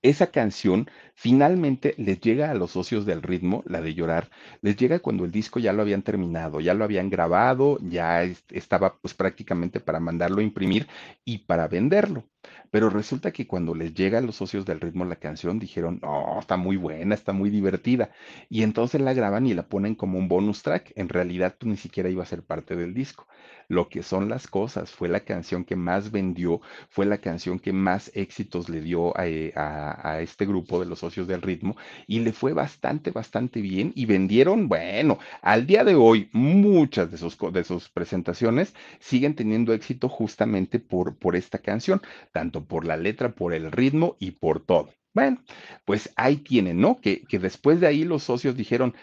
[0.10, 4.30] esa canción finalmente les llega a los socios del ritmo, la de llorar,
[4.62, 8.98] les llega cuando el disco ya lo habían terminado, ya lo habían grabado, ya estaba
[9.02, 10.88] pues prácticamente para mandarlo a imprimir
[11.24, 12.26] y para venderlo.
[12.72, 16.40] Pero resulta que cuando les llega a los socios del ritmo la canción, dijeron, no,
[16.40, 18.12] está muy buena, está muy divertida.
[18.50, 20.92] Y entonces la graban y la ponen como un bonus track.
[20.96, 23.28] En realidad, pues, ni siquiera iba a ser parte del disco.
[23.68, 27.74] Lo que son las cosas, fue la canción que más vendió, fue la canción que
[27.74, 31.76] más éxitos le dio a, eh, a este grupo de los socios del ritmo
[32.08, 37.18] y le fue bastante, bastante bien y vendieron, bueno, al día de hoy muchas de
[37.18, 42.02] sus, de sus presentaciones siguen teniendo éxito justamente por, por esta canción,
[42.32, 44.90] tanto por la letra, por el ritmo y por todo.
[45.14, 45.42] Bueno,
[45.86, 46.98] pues ahí tienen, ¿no?
[46.98, 48.94] Que, que después de ahí los socios dijeron,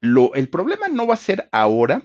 [0.00, 2.02] lo, el problema no va a ser ahora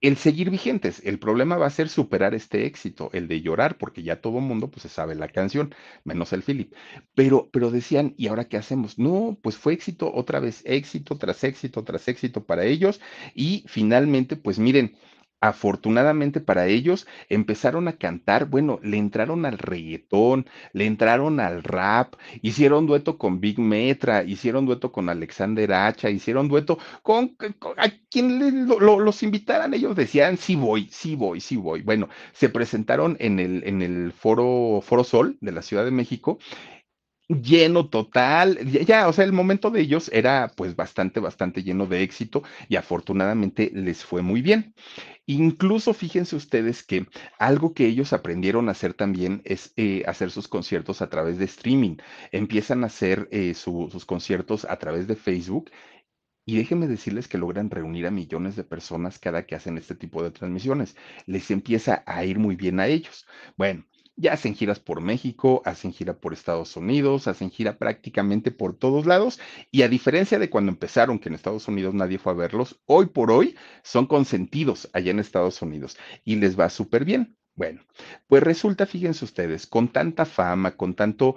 [0.00, 1.00] el seguir vigentes.
[1.04, 4.70] El problema va a ser superar este éxito, el de llorar, porque ya todo mundo
[4.70, 6.72] pues se sabe la canción, menos el Philip.
[7.14, 8.98] Pero, pero decían, ¿y ahora qué hacemos?
[8.98, 13.00] No, pues fue éxito, otra vez éxito tras éxito tras éxito para ellos.
[13.34, 14.96] Y finalmente, pues miren,
[15.40, 22.14] afortunadamente para ellos, empezaron a cantar, bueno, le entraron al reggaetón, le entraron al rap,
[22.42, 27.36] hicieron dueto con Big Metra, hicieron dueto con Alexander Hacha, hicieron dueto con,
[27.76, 31.82] a quien los invitaran, ellos decían, sí voy, sí voy, sí voy.
[31.82, 36.38] Bueno, se presentaron en el, en el foro, foro Sol de la Ciudad de México
[37.28, 42.02] lleno total, ya, o sea, el momento de ellos era pues bastante, bastante lleno de
[42.02, 44.74] éxito y afortunadamente les fue muy bien.
[45.26, 47.06] Incluso fíjense ustedes que
[47.38, 51.44] algo que ellos aprendieron a hacer también es eh, hacer sus conciertos a través de
[51.44, 51.96] streaming.
[52.32, 55.70] Empiezan a hacer eh, sus conciertos a través de Facebook
[56.46, 60.22] y déjenme decirles que logran reunir a millones de personas cada que hacen este tipo
[60.22, 60.96] de transmisiones.
[61.26, 63.26] Les empieza a ir muy bien a ellos.
[63.56, 63.84] Bueno,
[64.18, 69.06] ya hacen giras por México, hacen gira por Estados Unidos, hacen gira prácticamente por todos
[69.06, 69.40] lados.
[69.70, 73.06] Y a diferencia de cuando empezaron, que en Estados Unidos nadie fue a verlos, hoy
[73.06, 77.36] por hoy son consentidos allá en Estados Unidos y les va súper bien.
[77.54, 77.82] Bueno,
[78.28, 81.34] pues resulta, fíjense ustedes, con tanta fama, con tanto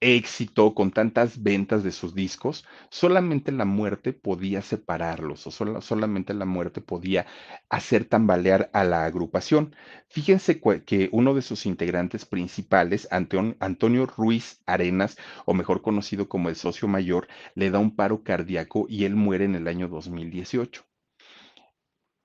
[0.00, 6.44] éxito, con tantas ventas de sus discos, solamente la muerte podía separarlos o solamente la
[6.46, 7.26] muerte podía
[7.68, 9.74] hacer tambalear a la agrupación.
[10.08, 16.56] Fíjense que uno de sus integrantes principales, Antonio Ruiz Arenas, o mejor conocido como el
[16.56, 20.89] socio mayor, le da un paro cardíaco y él muere en el año 2018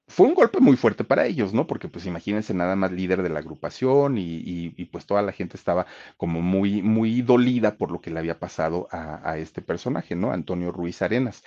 [0.07, 1.65] fue un golpe muy fuerte para ellos, ¿no?
[1.65, 5.87] Porque pues imagínense nada más líder de la agrupación y, pues toda la gente estaba
[6.17, 10.31] como muy, muy dolida por lo que le había pasado a, este personaje, ¿no?
[10.31, 11.43] Antonio Ruiz Arenas.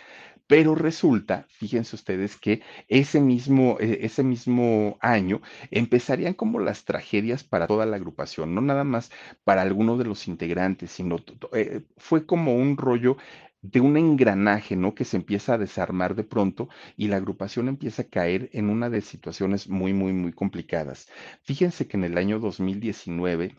[0.48, 5.40] Pero resulta, fíjense ustedes que ese mismo, e, ese mismo año
[5.70, 9.10] empezarían como las tragedias para toda la agrupación, no nada más
[9.44, 11.16] para algunos de los integrantes, sino
[11.52, 13.18] eh, fue como un rollo
[13.62, 14.94] de un engranaje, ¿no?
[14.94, 18.90] Que se empieza a desarmar de pronto y la agrupación empieza a caer en una
[18.90, 21.08] de situaciones muy, muy, muy complicadas.
[21.42, 23.56] Fíjense que en el año 2019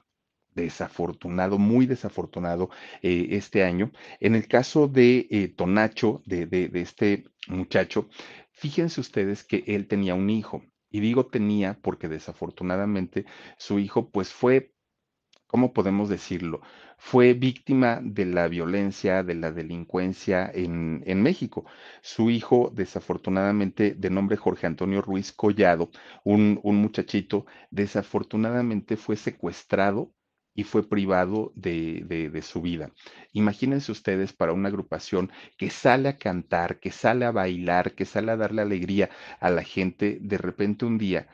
[0.55, 2.69] desafortunado, muy desafortunado
[3.01, 3.91] eh, este año.
[4.19, 8.09] En el caso de eh, Tonacho, de, de, este muchacho,
[8.51, 10.63] fíjense ustedes que él tenía un hijo.
[10.91, 13.25] Y digo tenía porque desafortunadamente
[13.57, 14.73] su hijo pues fue
[15.49, 16.61] ¿cómo podemos decirlo?
[17.01, 21.65] Fue víctima de la violencia, de la delincuencia en, México.
[22.01, 25.89] Su hijo, desafortunadamente, de nombre Jorge Antonio Ruiz Collado,
[26.23, 30.13] un, muchachito, desafortunadamente fue secuestrado
[30.53, 32.91] y fue privado de, de, su vida.
[33.31, 38.31] Imagínense ustedes para una agrupación que sale a cantar, que sale a bailar, que sale
[38.33, 39.09] a darle alegría
[39.39, 41.27] a la gente, de repente un día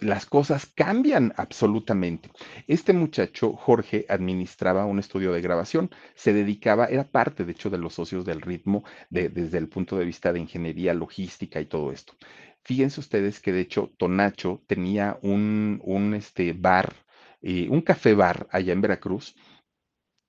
[0.00, 2.30] las cosas cambian absolutamente.
[2.66, 7.78] Este muchacho, Jorge, administraba un estudio de grabación, se dedicaba, era parte, de hecho, de
[7.78, 12.14] los socios del ritmo desde el punto de vista de ingeniería, logística y todo esto.
[12.62, 16.94] Fíjense ustedes que, de hecho, Tonacho tenía un, un este, bar,
[17.40, 19.34] eh, un café bar allá en Veracruz,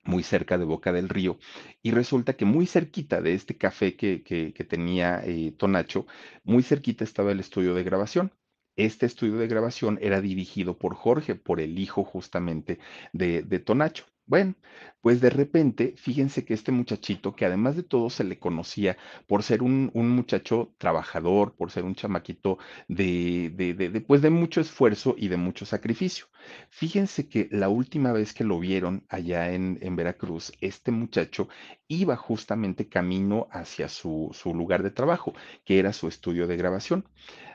[0.04, 1.38] muy cerca de Boca del Río,
[1.82, 6.08] y resulta que muy cerquita de este café que, que, tenía eh, Tonacho,
[6.44, 8.32] muy cerquita estaba el estudio de grabación.
[8.80, 12.80] Este estudio de grabación era dirigido por Jorge, por el hijo justamente
[13.12, 14.06] de, Tonacho.
[14.26, 14.56] Bueno,
[15.02, 19.44] pues de repente, fíjense que este muchachito, que además de todo se le conocía por
[19.44, 25.28] ser un, muchacho trabajador, por ser un chamaquito de, de, pues de mucho esfuerzo y
[25.28, 26.28] de mucho sacrificio.
[26.70, 31.50] Fíjense que la última vez que lo vieron allá en, en Veracruz, este muchacho
[31.90, 35.34] iba justamente camino hacia su, su lugar de trabajo,
[35.66, 37.06] que era su estudio de grabación.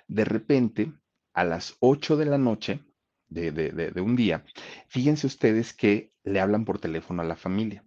[0.06, 0.92] De repente,
[1.34, 2.80] a las 8 de la noche
[3.28, 4.44] de, un día,
[4.88, 7.84] fíjense ustedes que le hablan por teléfono a la familia.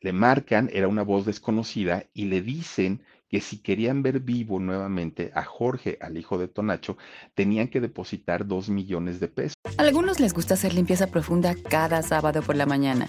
[0.00, 5.32] Le marcan, era una voz desconocida, y le dicen que si querían ver vivo nuevamente
[5.34, 6.96] a Jorge, al hijo de Tonacho,
[7.34, 9.56] tenían que depositar dos millones de pesos.
[9.78, 13.08] A algunos les gusta hacer limpieza profunda cada sábado por la mañana.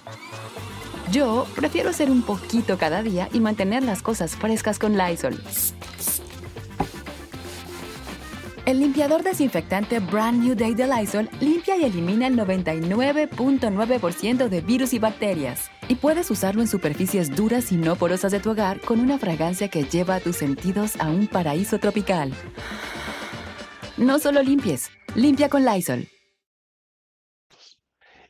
[1.12, 5.41] Yo prefiero hacer un poquito cada día y mantener las cosas frescas con Lysol.
[8.67, 14.91] El limpiador desinfectante Brand New Day de Lysol limpia y elimina el 99.9% de virus
[14.91, 15.71] y bacterias.
[15.88, 19.69] Y puedes usarlo en superficies duras y no porosas de tu hogar con una fragancia
[19.69, 22.34] que lleva a tus sentidos a un paraíso tropical.
[23.95, 26.10] No solo limpies, limpia con Lysol.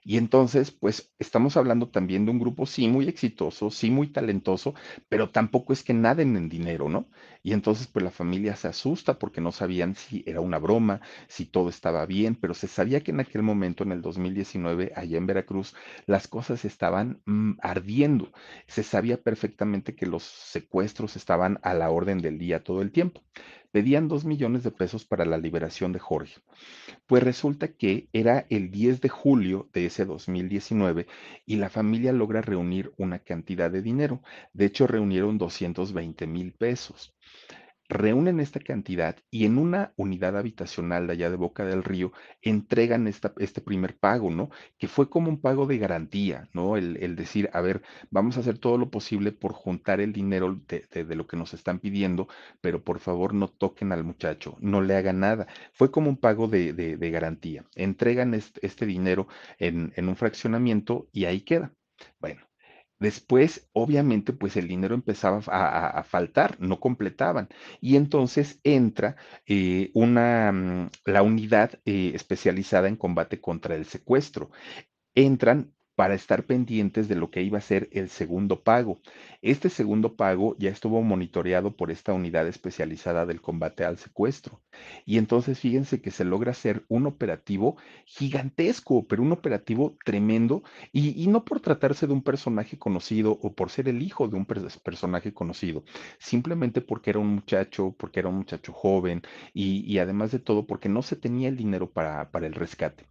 [0.08, 4.74] Y entonces, pues estamos hablando también de un grupo sí muy exitoso, sí muy talentoso,
[5.10, 7.10] pero tampoco es que naden en dinero, ¿no?
[7.48, 11.46] Y entonces, pues la familia se asusta porque no sabían si era una broma, si
[11.46, 15.28] todo estaba bien, pero se sabía que en aquel momento, en el 2019, allá en
[15.28, 15.74] Veracruz,
[16.08, 18.34] las cosas estaban mm, ardiendo.
[18.68, 23.24] Se sabía perfectamente que los secuestros estaban a la orden del día todo el tiempo
[23.72, 26.42] pedían dos millones de pesos para la liberación de Jorge.
[27.06, 31.06] Pues resulta que era el 10 de julio de ese 2019
[31.46, 34.22] y la familia logra reunir una cantidad de dinero.
[34.54, 37.14] De hecho, reunieron 220 mil pesos
[37.90, 42.12] reúnen esta cantidad y en una unidad habitacional de allá de Boca del Río
[42.42, 44.50] entregan este primer pago, ¿no?
[44.78, 46.78] Que fue como un pago de garantía, ¿no?
[46.78, 51.16] El, decir, a ver, vamos a hacer todo lo posible por juntar el dinero de,
[51.16, 52.28] lo que nos están pidiendo,
[52.62, 55.48] pero por favor no toquen al muchacho, no le hagan nada.
[55.74, 57.66] Fue como un pago de, garantía.
[57.76, 59.28] Entregan este, dinero
[59.60, 61.74] en, en un fraccionamiento y ahí queda.
[62.20, 62.47] Bueno,
[63.00, 67.48] Después, obviamente, pues el dinero empezaba a, faltar, no completaban.
[67.80, 74.52] Y entonces entra eh, una, mm, la unidad eh, especializada en combate contra el secuestro.
[75.16, 79.02] Entran para estar pendientes de lo que iba a ser el segundo pago.
[79.42, 84.62] Este segundo pago ya estuvo monitoreado por esta unidad especializada del combate al secuestro.
[85.08, 90.62] Y entonces fíjense que se logra hacer un operativo gigantesco, pero un operativo tremendo,
[90.92, 94.46] y, no por tratarse de un personaje conocido o por ser el hijo de un
[94.46, 95.84] personaje conocido,
[96.20, 100.90] simplemente porque era un muchacho, porque era un muchacho joven y, además de todo porque
[100.90, 103.08] no se tenía el dinero para el rescate.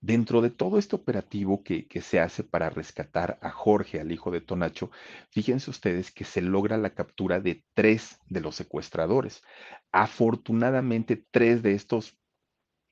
[0.00, 4.40] Dentro de todo este operativo que, se hace para rescatar a Jorge, al hijo de
[4.40, 4.90] Tonacho,
[5.30, 9.42] fíjense ustedes que se logra la captura de tres de los secuestradores.
[9.90, 12.16] Afortunadamente, tres de estos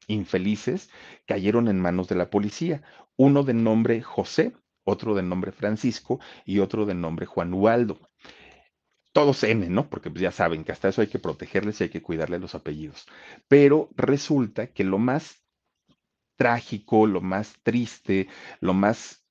[0.08, 0.90] infelices
[1.26, 2.82] cayeron en manos de la policía.
[3.16, 4.52] Uno de nombre José,
[4.84, 8.00] otro de nombre Francisco y otro de nombre Juan Ubaldo
[9.16, 9.88] todos N, ¿no?
[9.88, 12.54] Porque pues ya saben que hasta eso hay que protegerles y hay que cuidarle los
[12.54, 13.06] apellidos.
[13.48, 15.45] Pero resulta que lo más
[16.36, 18.28] trágico, lo más triste,
[18.60, 19.24] lo más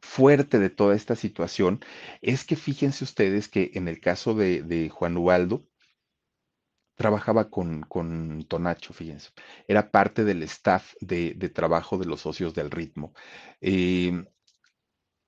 [0.00, 1.80] fuerte de toda esta situación
[2.20, 5.66] es que fíjense ustedes que en el caso de, de Juan Ubaldo,
[6.94, 9.30] trabajaba con, con, Tonacho, fíjense.
[9.66, 13.14] Era parte del staff de, de trabajo de los socios del ritmo.
[13.60, 14.24] Eh,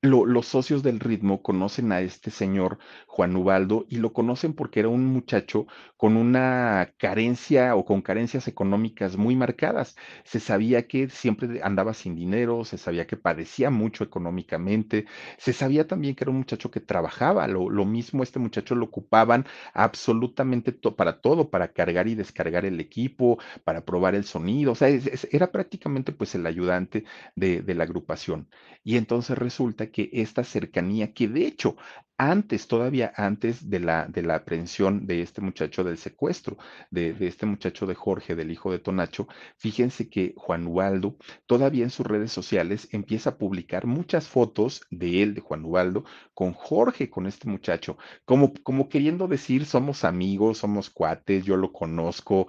[0.04, 4.80] lo, los socios del ritmo conocen a este señor Juan Ubaldo y lo conocen porque
[4.80, 9.96] era un muchacho con una carencia o con carencias económicas muy marcadas.
[10.24, 15.06] Se sabía que siempre andaba sin dinero, se sabía que padecía mucho económicamente,
[15.38, 18.86] se sabía también que era un muchacho que trabajaba, lo, lo mismo este muchacho lo
[18.86, 24.74] ocupaban absolutamente para todo, para cargar y descargar el equipo, para probar el sonido, o
[24.74, 24.88] sea,
[25.30, 28.48] era prácticamente pues el ayudante de, de la agrupación.
[28.82, 31.76] Y entonces resulta que esta cercanía, que de hecho
[32.16, 36.56] antes, todavía antes de la, de la aprehensión de este muchacho del secuestro,
[36.90, 39.26] de, de, este muchacho de Jorge, del hijo de Tonacho,
[39.56, 41.16] fíjense que Juan Ubaldo
[41.46, 46.04] todavía en sus redes sociales empieza a publicar muchas fotos de él, de Juan Ubaldo,
[46.34, 51.72] con Jorge, con este muchacho, como, como queriendo decir, somos amigos, somos cuates, yo lo
[51.72, 52.46] conozco.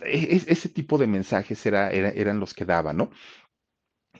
[0.00, 3.10] E, ese tipo de mensajes era, era, eran los que daba, ¿no?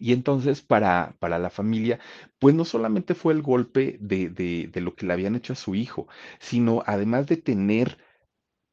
[0.01, 1.99] Y entonces para, para la familia,
[2.38, 5.57] pues no solamente fue el golpe de, de, de lo que le habían hecho a
[5.57, 6.09] su hijo,
[6.40, 7.99] sino además de tener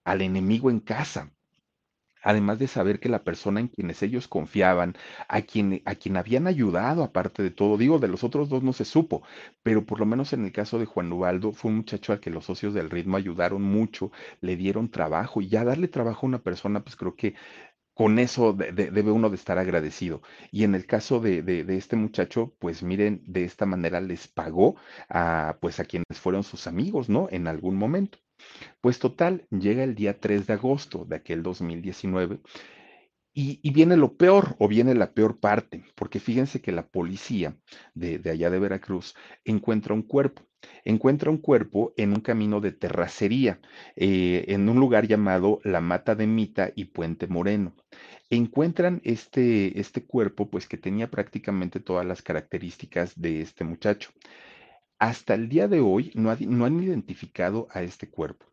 [0.05, 1.31] al enemigo en casa,
[2.23, 4.95] además de saber que la persona en quienes ellos confiaban,
[5.27, 8.71] a quien, a quien habían ayudado, aparte de todo, digo, de los otros dos no
[8.73, 9.23] se supo,
[9.61, 12.29] pero por lo menos en el caso de Juan Ubaldo, fue un muchacho al que
[12.29, 14.11] los socios del ritmo ayudaron mucho,
[14.41, 17.35] le dieron trabajo, y ya darle trabajo a una persona, pues creo que
[17.93, 20.21] con eso de, de, debe uno de estar agradecido.
[20.51, 24.75] Y en el caso de, de, este muchacho, pues miren, de esta manera les pagó
[25.09, 27.27] a, pues a quienes fueron sus amigos, ¿no?
[27.31, 28.19] En algún momento.
[28.81, 32.41] Pues total, llega el día 3 de agosto de aquel 2019
[33.33, 37.57] y, y, viene lo peor o viene la peor parte, porque fíjense que la policía
[37.95, 40.43] de, de, allá de Veracruz encuentra un cuerpo.
[40.85, 43.59] Encuentra un cuerpo en un camino de terracería,
[43.95, 47.73] eh, en un lugar llamado La Mata de Mita y Puente Moreno.
[48.29, 54.11] Encuentran este, este cuerpo, pues que tenía prácticamente todas las características de este muchacho.
[54.99, 58.45] Hasta el día de hoy no, no han identificado a este cuerpo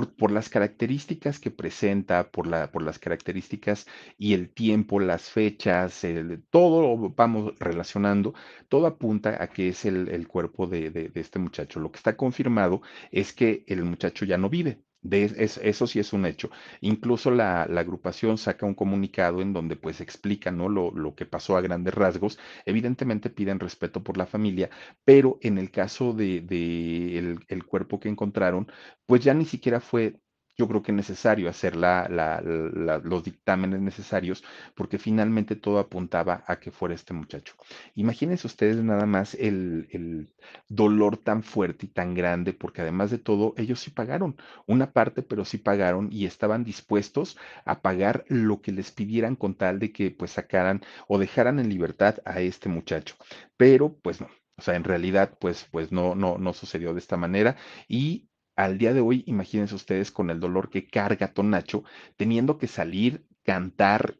[0.00, 3.86] por, las características que presenta, por, la, por las características
[4.18, 8.34] y el tiempo, las fechas, el, todo vamos relacionando,
[8.68, 11.80] todo apunta a que es el, el cuerpo de, de este muchacho.
[11.80, 12.80] Lo que está confirmado
[13.10, 16.50] es que el muchacho ya no vive, es, eso sí es un hecho.
[16.80, 20.68] Incluso la, agrupación saca un comunicado en donde pues explica ¿no?
[20.68, 22.38] lo, lo, que pasó a grandes rasgos.
[22.66, 24.70] Evidentemente piden respeto por la familia,
[25.04, 28.70] pero en el caso de, de el, cuerpo que encontraron,
[29.06, 30.20] pues ya ni siquiera fue
[30.56, 34.44] yo creo que es necesario hacer los dictámenes necesarios
[34.74, 37.54] porque finalmente todo apuntaba a que fuera este muchacho.
[37.94, 40.28] Imagínense ustedes nada más el, el,
[40.68, 44.36] dolor tan fuerte y tan grande porque además de todo ellos sí pagaron
[44.66, 49.54] una parte, pero sí pagaron y estaban dispuestos a pagar lo que les pidieran con
[49.54, 53.16] tal de que pues sacaran o dejaran en libertad a este muchacho.
[53.56, 57.16] Pero pues no, o sea, en realidad, pues, pues no, no, no sucedió de esta
[57.16, 57.56] manera
[57.88, 61.84] y al día de hoy, imagínense ustedes con el dolor que carga Tonacho,
[62.16, 64.16] teniendo que salir, cantar,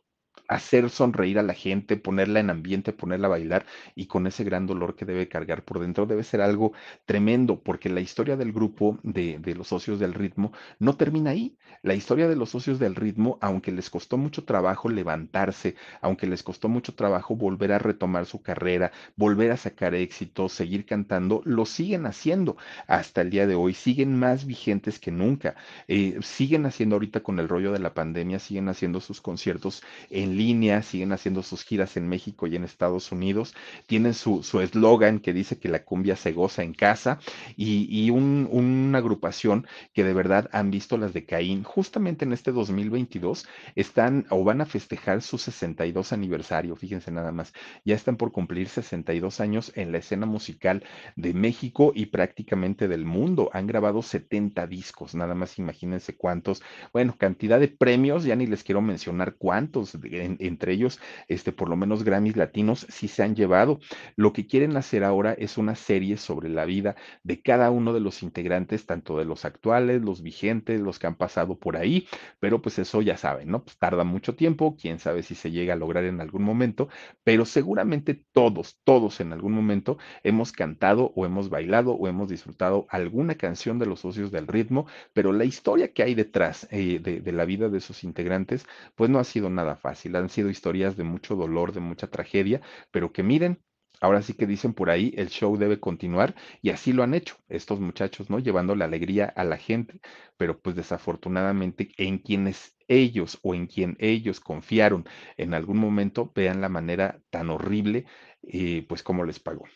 [0.54, 4.66] hacer sonreír a la gente, ponerla en ambiente, ponerla a bailar y con ese gran
[4.66, 6.72] dolor que debe cargar por dentro debe ser algo
[7.06, 11.56] tremendo porque la historia del grupo de, de, los socios del ritmo no termina ahí.
[11.82, 16.42] La historia de los socios del ritmo, aunque les costó mucho trabajo levantarse, aunque les
[16.42, 21.66] costó mucho trabajo volver a retomar su carrera, volver a sacar éxito, seguir cantando, lo
[21.66, 25.56] siguen haciendo hasta el día de hoy, siguen más vigentes que nunca,
[25.88, 30.36] eh, siguen haciendo ahorita con el rollo de la pandemia, siguen haciendo sus conciertos en
[30.36, 33.54] línea línea, siguen haciendo sus giras en México y en Estados Unidos.
[33.86, 37.20] Tienen su eslogan que dice que la cumbia se goza en casa
[37.56, 41.62] y, y un, una agrupación que de verdad han visto las de Caín.
[41.62, 47.52] Justamente en este 2022 están o van a festejar su 62 aniversario, fíjense nada más.
[47.84, 50.84] Ya están por cumplir 62 años en la escena musical
[51.16, 53.50] de México y prácticamente del mundo.
[53.52, 56.62] Han grabado 70 discos, nada más imagínense cuántos.
[56.92, 61.76] Bueno, cantidad de premios, ya ni les quiero mencionar cuántos, entre ellos, este, por lo
[61.76, 63.80] menos Grammys latinos sí se han llevado.
[64.16, 68.00] Lo que quieren hacer ahora es una serie sobre la vida de cada uno de
[68.00, 72.06] los integrantes, tanto de los actuales, los vigentes, los que han pasado por ahí,
[72.40, 73.64] pero pues eso ya saben, ¿no?
[73.64, 76.88] Pues tarda mucho tiempo, quién sabe si se llega a lograr en algún momento,
[77.24, 82.86] pero seguramente todos, todos en algún momento hemos cantado o hemos bailado o hemos disfrutado
[82.90, 87.32] alguna canción de los socios del ritmo, pero la historia que hay detrás eh, de,
[87.32, 91.04] la vida de sus integrantes, pues no ha sido nada fácil, han sido historias de
[91.04, 92.60] mucho dolor, de mucha tragedia,
[92.90, 93.62] pero que miren,
[94.00, 97.36] Ahora sí que dicen por ahí, el show debe continuar y así lo han hecho
[97.48, 98.40] estos muchachos, ¿no?
[98.40, 100.00] Llevando la alegría a la gente,
[100.36, 105.04] pero pues desafortunadamente en quienes ellos o en quien ellos confiaron
[105.36, 108.04] en algún momento, vean la manera tan horrible,
[108.42, 109.66] eh, pues como les pagó.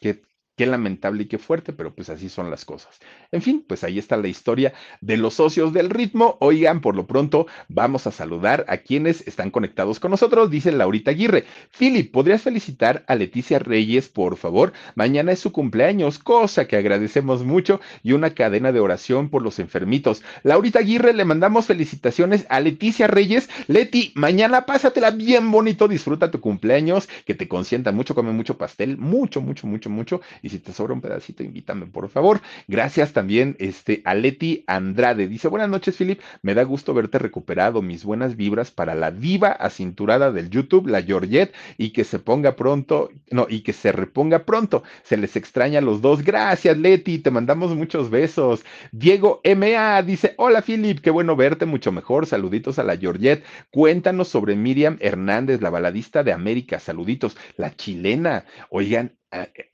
[0.00, 0.22] Qué,
[0.62, 3.00] Qué lamentable y qué fuerte, pero pues así son las cosas.
[3.32, 6.36] En fin, pues ahí está la historia de los socios del ritmo.
[6.38, 11.10] Oigan, por lo pronto vamos a saludar a quienes están conectados con nosotros, dice Laurita
[11.10, 11.46] Aguirre.
[11.76, 14.72] Philip, ¿podrías felicitar a Leticia Reyes, por favor?
[14.94, 19.58] Mañana es su cumpleaños, cosa que agradecemos mucho y una cadena de oración por los
[19.58, 20.22] enfermitos.
[20.44, 23.50] Laurita Aguirre, le mandamos felicitaciones a Leticia Reyes.
[23.66, 28.96] Leti, mañana pásatela bien bonito, disfruta tu cumpleaños, que te consienta mucho, come mucho pastel,
[28.96, 32.40] mucho, mucho, mucho, mucho y si te sobra un pedacito, invítame, por favor.
[32.68, 35.28] Gracias también este, a Leti Andrade.
[35.28, 36.20] Dice, buenas noches, Philip.
[36.42, 37.82] Me da gusto verte recuperado.
[37.82, 42.54] Mis buenas vibras para la diva acinturada del YouTube, la Georgette, y que se ponga
[42.56, 44.82] pronto, no, y que se reponga pronto.
[45.02, 46.22] Se les extraña a los dos.
[46.22, 47.18] Gracias, Leti.
[47.18, 48.64] Te mandamos muchos besos.
[48.92, 51.00] Diego MA dice, hola, Philip.
[51.00, 52.26] Qué bueno verte, mucho mejor.
[52.26, 53.44] Saluditos a la Georgette.
[53.70, 56.78] Cuéntanos sobre Miriam Hernández, la baladista de América.
[56.78, 57.36] Saluditos.
[57.56, 58.44] La chilena.
[58.70, 59.16] Oigan,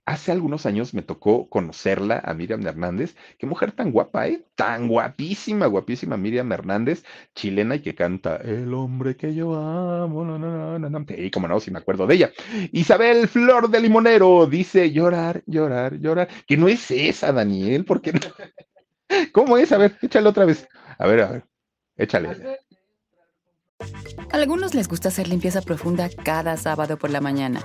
[0.04, 3.16] hace algunos años me tocó conocerla a Miriam Hernández.
[3.38, 4.44] Qué mujer tan guapa, ¿eh?
[4.54, 7.04] Tan guapísima, guapísima Miriam Hernández,
[7.34, 10.24] chilena y que canta El hombre que yo amo.
[10.24, 12.32] No, no, no, Y como no, si me acuerdo de ella.
[12.72, 16.28] Isabel Flor de Limonero dice llorar, llorar, llorar.
[16.46, 18.20] Que no es esa, Daniel, porque no?
[19.32, 19.72] ¿Cómo es?
[19.72, 20.68] A ver, échale otra vez.
[20.98, 21.44] A ver, a ver,
[21.96, 22.60] échale.
[24.30, 27.64] A algunos les gusta hacer limpieza profunda cada sábado por la mañana.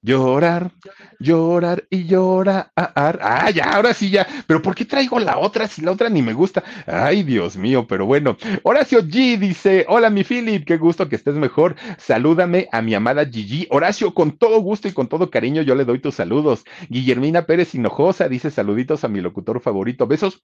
[0.00, 0.70] Llorar,
[1.18, 2.70] llorar y llorar.
[2.76, 4.26] Ah, ya, ahora sí ya.
[4.46, 6.62] Pero ¿por qué traigo la otra si la otra ni me gusta?
[6.86, 8.36] Ay, Dios mío, pero bueno.
[8.62, 11.74] Horacio G dice, hola mi Philip, qué gusto que estés mejor.
[11.98, 13.66] Salúdame a mi amada Gigi.
[13.70, 16.64] Horacio, con todo gusto y con todo cariño yo le doy tus saludos.
[16.88, 20.06] Guillermina Pérez Hinojosa dice saluditos a mi locutor favorito.
[20.06, 20.42] Besos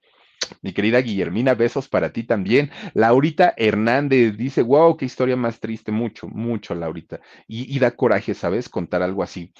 [0.62, 2.70] mi querida Guillermina, besos para ti también.
[2.94, 7.20] Laurita Hernández dice, wow, qué historia más triste, mucho, mucho, Laurita.
[7.46, 8.68] Y, da coraje, ¿sabes?
[8.68, 9.52] Contar algo así.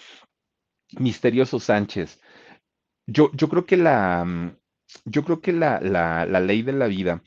[0.99, 2.21] Misterioso Sánchez.
[3.07, 4.57] Yo, yo creo que la, mm,
[5.05, 7.23] yo creo que la, la, la, ley de la vida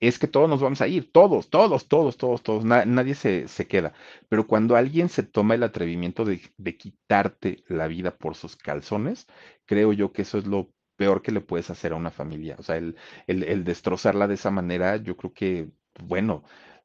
[0.00, 3.66] es que todos nos vamos a ir, todos, todos, todos, todos, todos, nadie se, se,
[3.68, 3.94] queda.
[4.28, 9.26] Pero cuando alguien se toma el atrevimiento de, de quitarte la vida por sus calzones,
[9.64, 12.56] creo yo que eso es lo peor que le puedes hacer a una familia.
[12.58, 15.70] O sea, el, el, el destrozarla de esa manera, yo creo que,
[16.04, 16.44] bueno,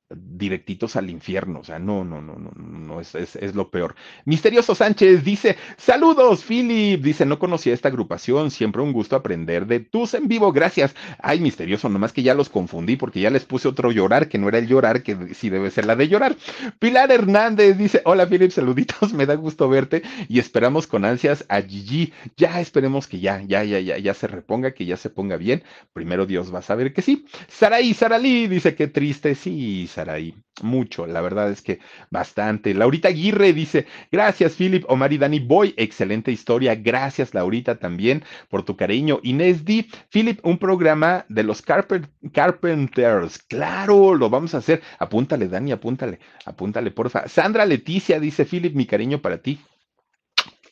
[0.09, 1.59] directitos al infierno.
[1.59, 3.95] O sea, no, no, no, no, no, es, es, es, lo peor.
[4.25, 7.01] Misterioso Sánchez dice: Saludos, Philip.
[7.01, 8.51] Dice: No conocía esta agrupación.
[8.51, 10.51] Siempre un gusto aprender de tus en vivo.
[10.51, 10.95] Gracias.
[11.19, 14.47] Ay, misterioso, nomás que ya los confundí porque ya les puse otro llorar, que no
[14.47, 16.37] era el llorar, que sí debe ser la de llorar.
[16.79, 19.13] Pilar Hernández dice: Hola, Philip, saluditos.
[19.17, 22.13] Me da gusto verte y esperamos con ansias a Gigi.
[22.37, 25.63] Ya esperemos que ya, ya, ya, ya, ya se reponga, que ya se ponga bien.
[25.93, 27.25] Primero Dios va a saber que sí.
[27.49, 29.35] Saraí, Saralí dice: Qué triste.
[29.35, 30.35] Sí, ahí.
[30.61, 31.79] Mucho, la verdad es que
[32.09, 32.73] bastante.
[32.73, 36.75] Laurita Aguirre dice, gracias Philip, Omar y Dani Boy, excelente historia.
[36.75, 39.19] Gracias Laurita también por tu cariño.
[39.23, 43.39] Inés D, Philip, un programa de los Carpenters.
[43.47, 44.81] Claro, lo vamos a hacer.
[44.99, 47.27] Apúntale, Dani, apúntale, apúntale, porfa.
[47.27, 49.59] Sandra Leticia dice, Philip, mi cariño para ti.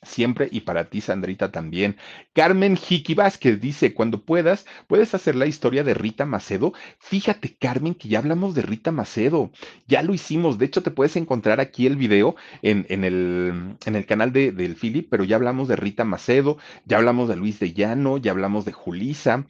[0.06, 1.98] Siempre y para ti, Sandrita, también.
[2.34, 6.74] Carmen Jiqui Vázquez dice, cuando puedas, puedes hacer la historia de Rita Macedo.
[7.00, 9.52] Fíjate, Carmen, que ya hablamos de Rita Macedo.
[9.88, 10.58] Ya lo hicimos.
[10.58, 14.52] De hecho, te puedes encontrar aquí el video en, en, el, en el, canal de,
[14.52, 18.32] del Philip, pero ya hablamos de Rita Macedo, ya hablamos de Luis de Llano, ya
[18.32, 19.46] hablamos de Julisa,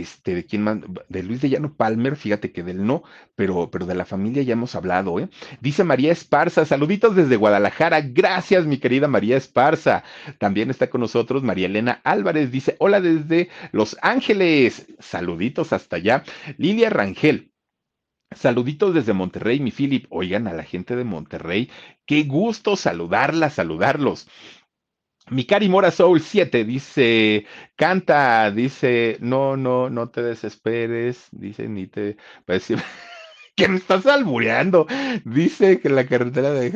[0.00, 0.78] este, de quién más,
[1.08, 3.02] de Luis de Llano Palmer, fíjate que del no,
[3.34, 5.28] pero, pero de la familia ya hemos hablado, ¿eh?
[5.60, 10.04] Dice María Esparza, saluditos desde Guadalajara, gracias mi querida María Esparza.
[10.38, 16.24] También está con nosotros María Elena Álvarez, dice, hola desde Los Ángeles, saluditos hasta allá.
[16.58, 17.52] Lilia Rangel,
[18.34, 20.06] Saluditos desde Monterrey, mi Philip.
[20.10, 21.70] Oigan a la gente de Monterrey,
[22.06, 24.28] qué gusto saludarla, saludarlos.
[25.30, 32.16] Mikari Mora Soul 7 dice, canta, dice, no, no, no te desesperes, dice, ni te,
[32.44, 32.68] pues,
[33.56, 34.86] que me estás albureando,
[35.24, 36.70] dice que la carretera de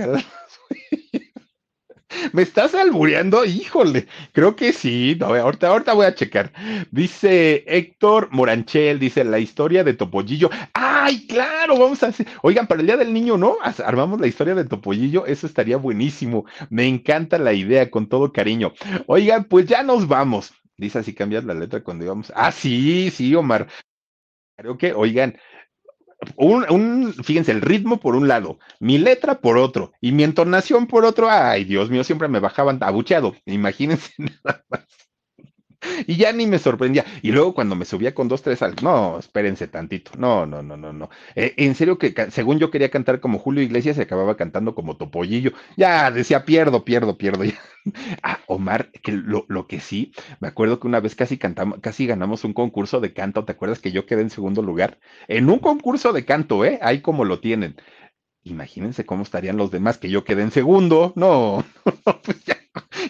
[2.33, 3.45] ¿Me estás albureando?
[3.45, 5.17] Híjole, creo que sí.
[5.19, 6.53] No, ahorita, ahorita voy a checar.
[6.91, 10.51] Dice Héctor Moranchel, dice la historia de Topollillo.
[10.73, 11.79] ¡Ay, claro!
[11.79, 12.27] Vamos a hacer.
[12.43, 13.57] Oigan, para el Día del Niño, ¿no?
[13.85, 15.27] Armamos la historia de Topollillo.
[15.27, 16.45] Eso estaría buenísimo.
[16.69, 18.73] Me encanta la idea, con todo cariño.
[19.07, 20.53] Oigan, pues ya nos vamos.
[20.77, 22.33] Dice así cambias la letra cuando íbamos.
[22.35, 23.69] Ah, sí, sí, Omar.
[24.57, 25.39] Creo que, oigan,
[26.37, 31.05] un, fíjense, el ritmo por un lado, mi letra por otro y mi entonación por
[31.05, 31.31] otro.
[31.31, 33.35] Ay, Dios mío, siempre me bajaban abucheado.
[33.47, 34.90] Imagínense nada más.
[36.07, 37.05] Y ya ni me sorprendía.
[37.23, 38.61] Y luego cuando me subía con dos, tres.
[38.83, 40.13] No, espérense tantito.
[40.19, 41.11] No, no, no, no, no.
[41.35, 44.97] Eh, en serio que según yo quería cantar como Julio Iglesias, se acababa cantando como
[44.97, 45.53] Topollillo.
[45.77, 47.45] Ya decía, pierdo, pierdo, pierdo.
[48.23, 52.07] Ah, Omar, que lo, lo, que sí, me acuerdo que una vez casi cantamos, casi
[52.07, 53.47] ganamos un concurso de canto.
[53.47, 54.99] ¿Te acuerdas que yo quedé en segundo lugar?
[55.29, 56.79] En un concurso de canto, ¿eh?
[56.83, 57.77] Ahí como lo tienen.
[58.43, 61.13] Imagínense cómo estarían los demás que yo quedé en segundo.
[61.17, 61.65] No,
[62.25, 62.60] pues ya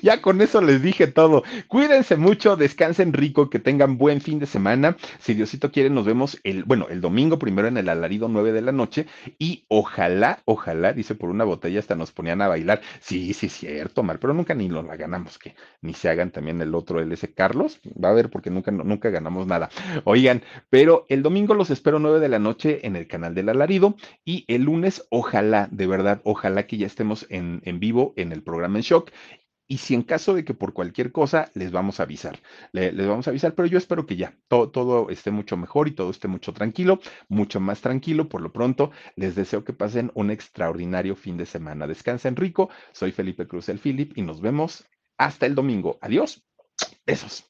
[0.03, 1.43] ya con eso les dije todo.
[1.69, 4.97] Cuídense mucho, descansen rico, que tengan buen fin de semana.
[5.19, 8.63] Si Diosito quiere, nos vemos el, bueno, el domingo primero en el alarido 9 de
[8.63, 9.07] la noche
[9.39, 12.81] y ojalá, ojalá, dice por una botella hasta nos ponían a bailar.
[13.01, 16.61] Sí, sí, cierto, Mar, pero nunca ni nos la ganamos, que ni se hagan también
[16.61, 17.81] el otro, ese Carlos.
[18.03, 19.71] Va a ver porque nunca, nunca ganamos nada.
[20.05, 23.97] Oigan, pero el domingo los espero 9 de la noche en el canal del alarido
[24.25, 28.43] y el lunes, ojalá, de verdad, ojalá que ya estemos en, en vivo en el
[28.43, 29.11] programa en shock
[29.71, 32.41] y si en caso de que por cualquier cosa, les vamos a avisar.
[32.73, 35.93] les vamos a avisar, pero yo espero que ya todo, todo esté mucho mejor y
[35.93, 36.99] todo esté mucho tranquilo,
[37.29, 38.29] mucho más tranquilo.
[38.29, 41.87] Por lo pronto, les deseo que pasen un extraordinario fin de semana.
[41.87, 42.69] Descansen rico.
[42.93, 45.99] Soy Felipe Cruz el Philip y nos vemos hasta el domingo.
[46.03, 46.45] Adiós.
[47.07, 47.50] Besos.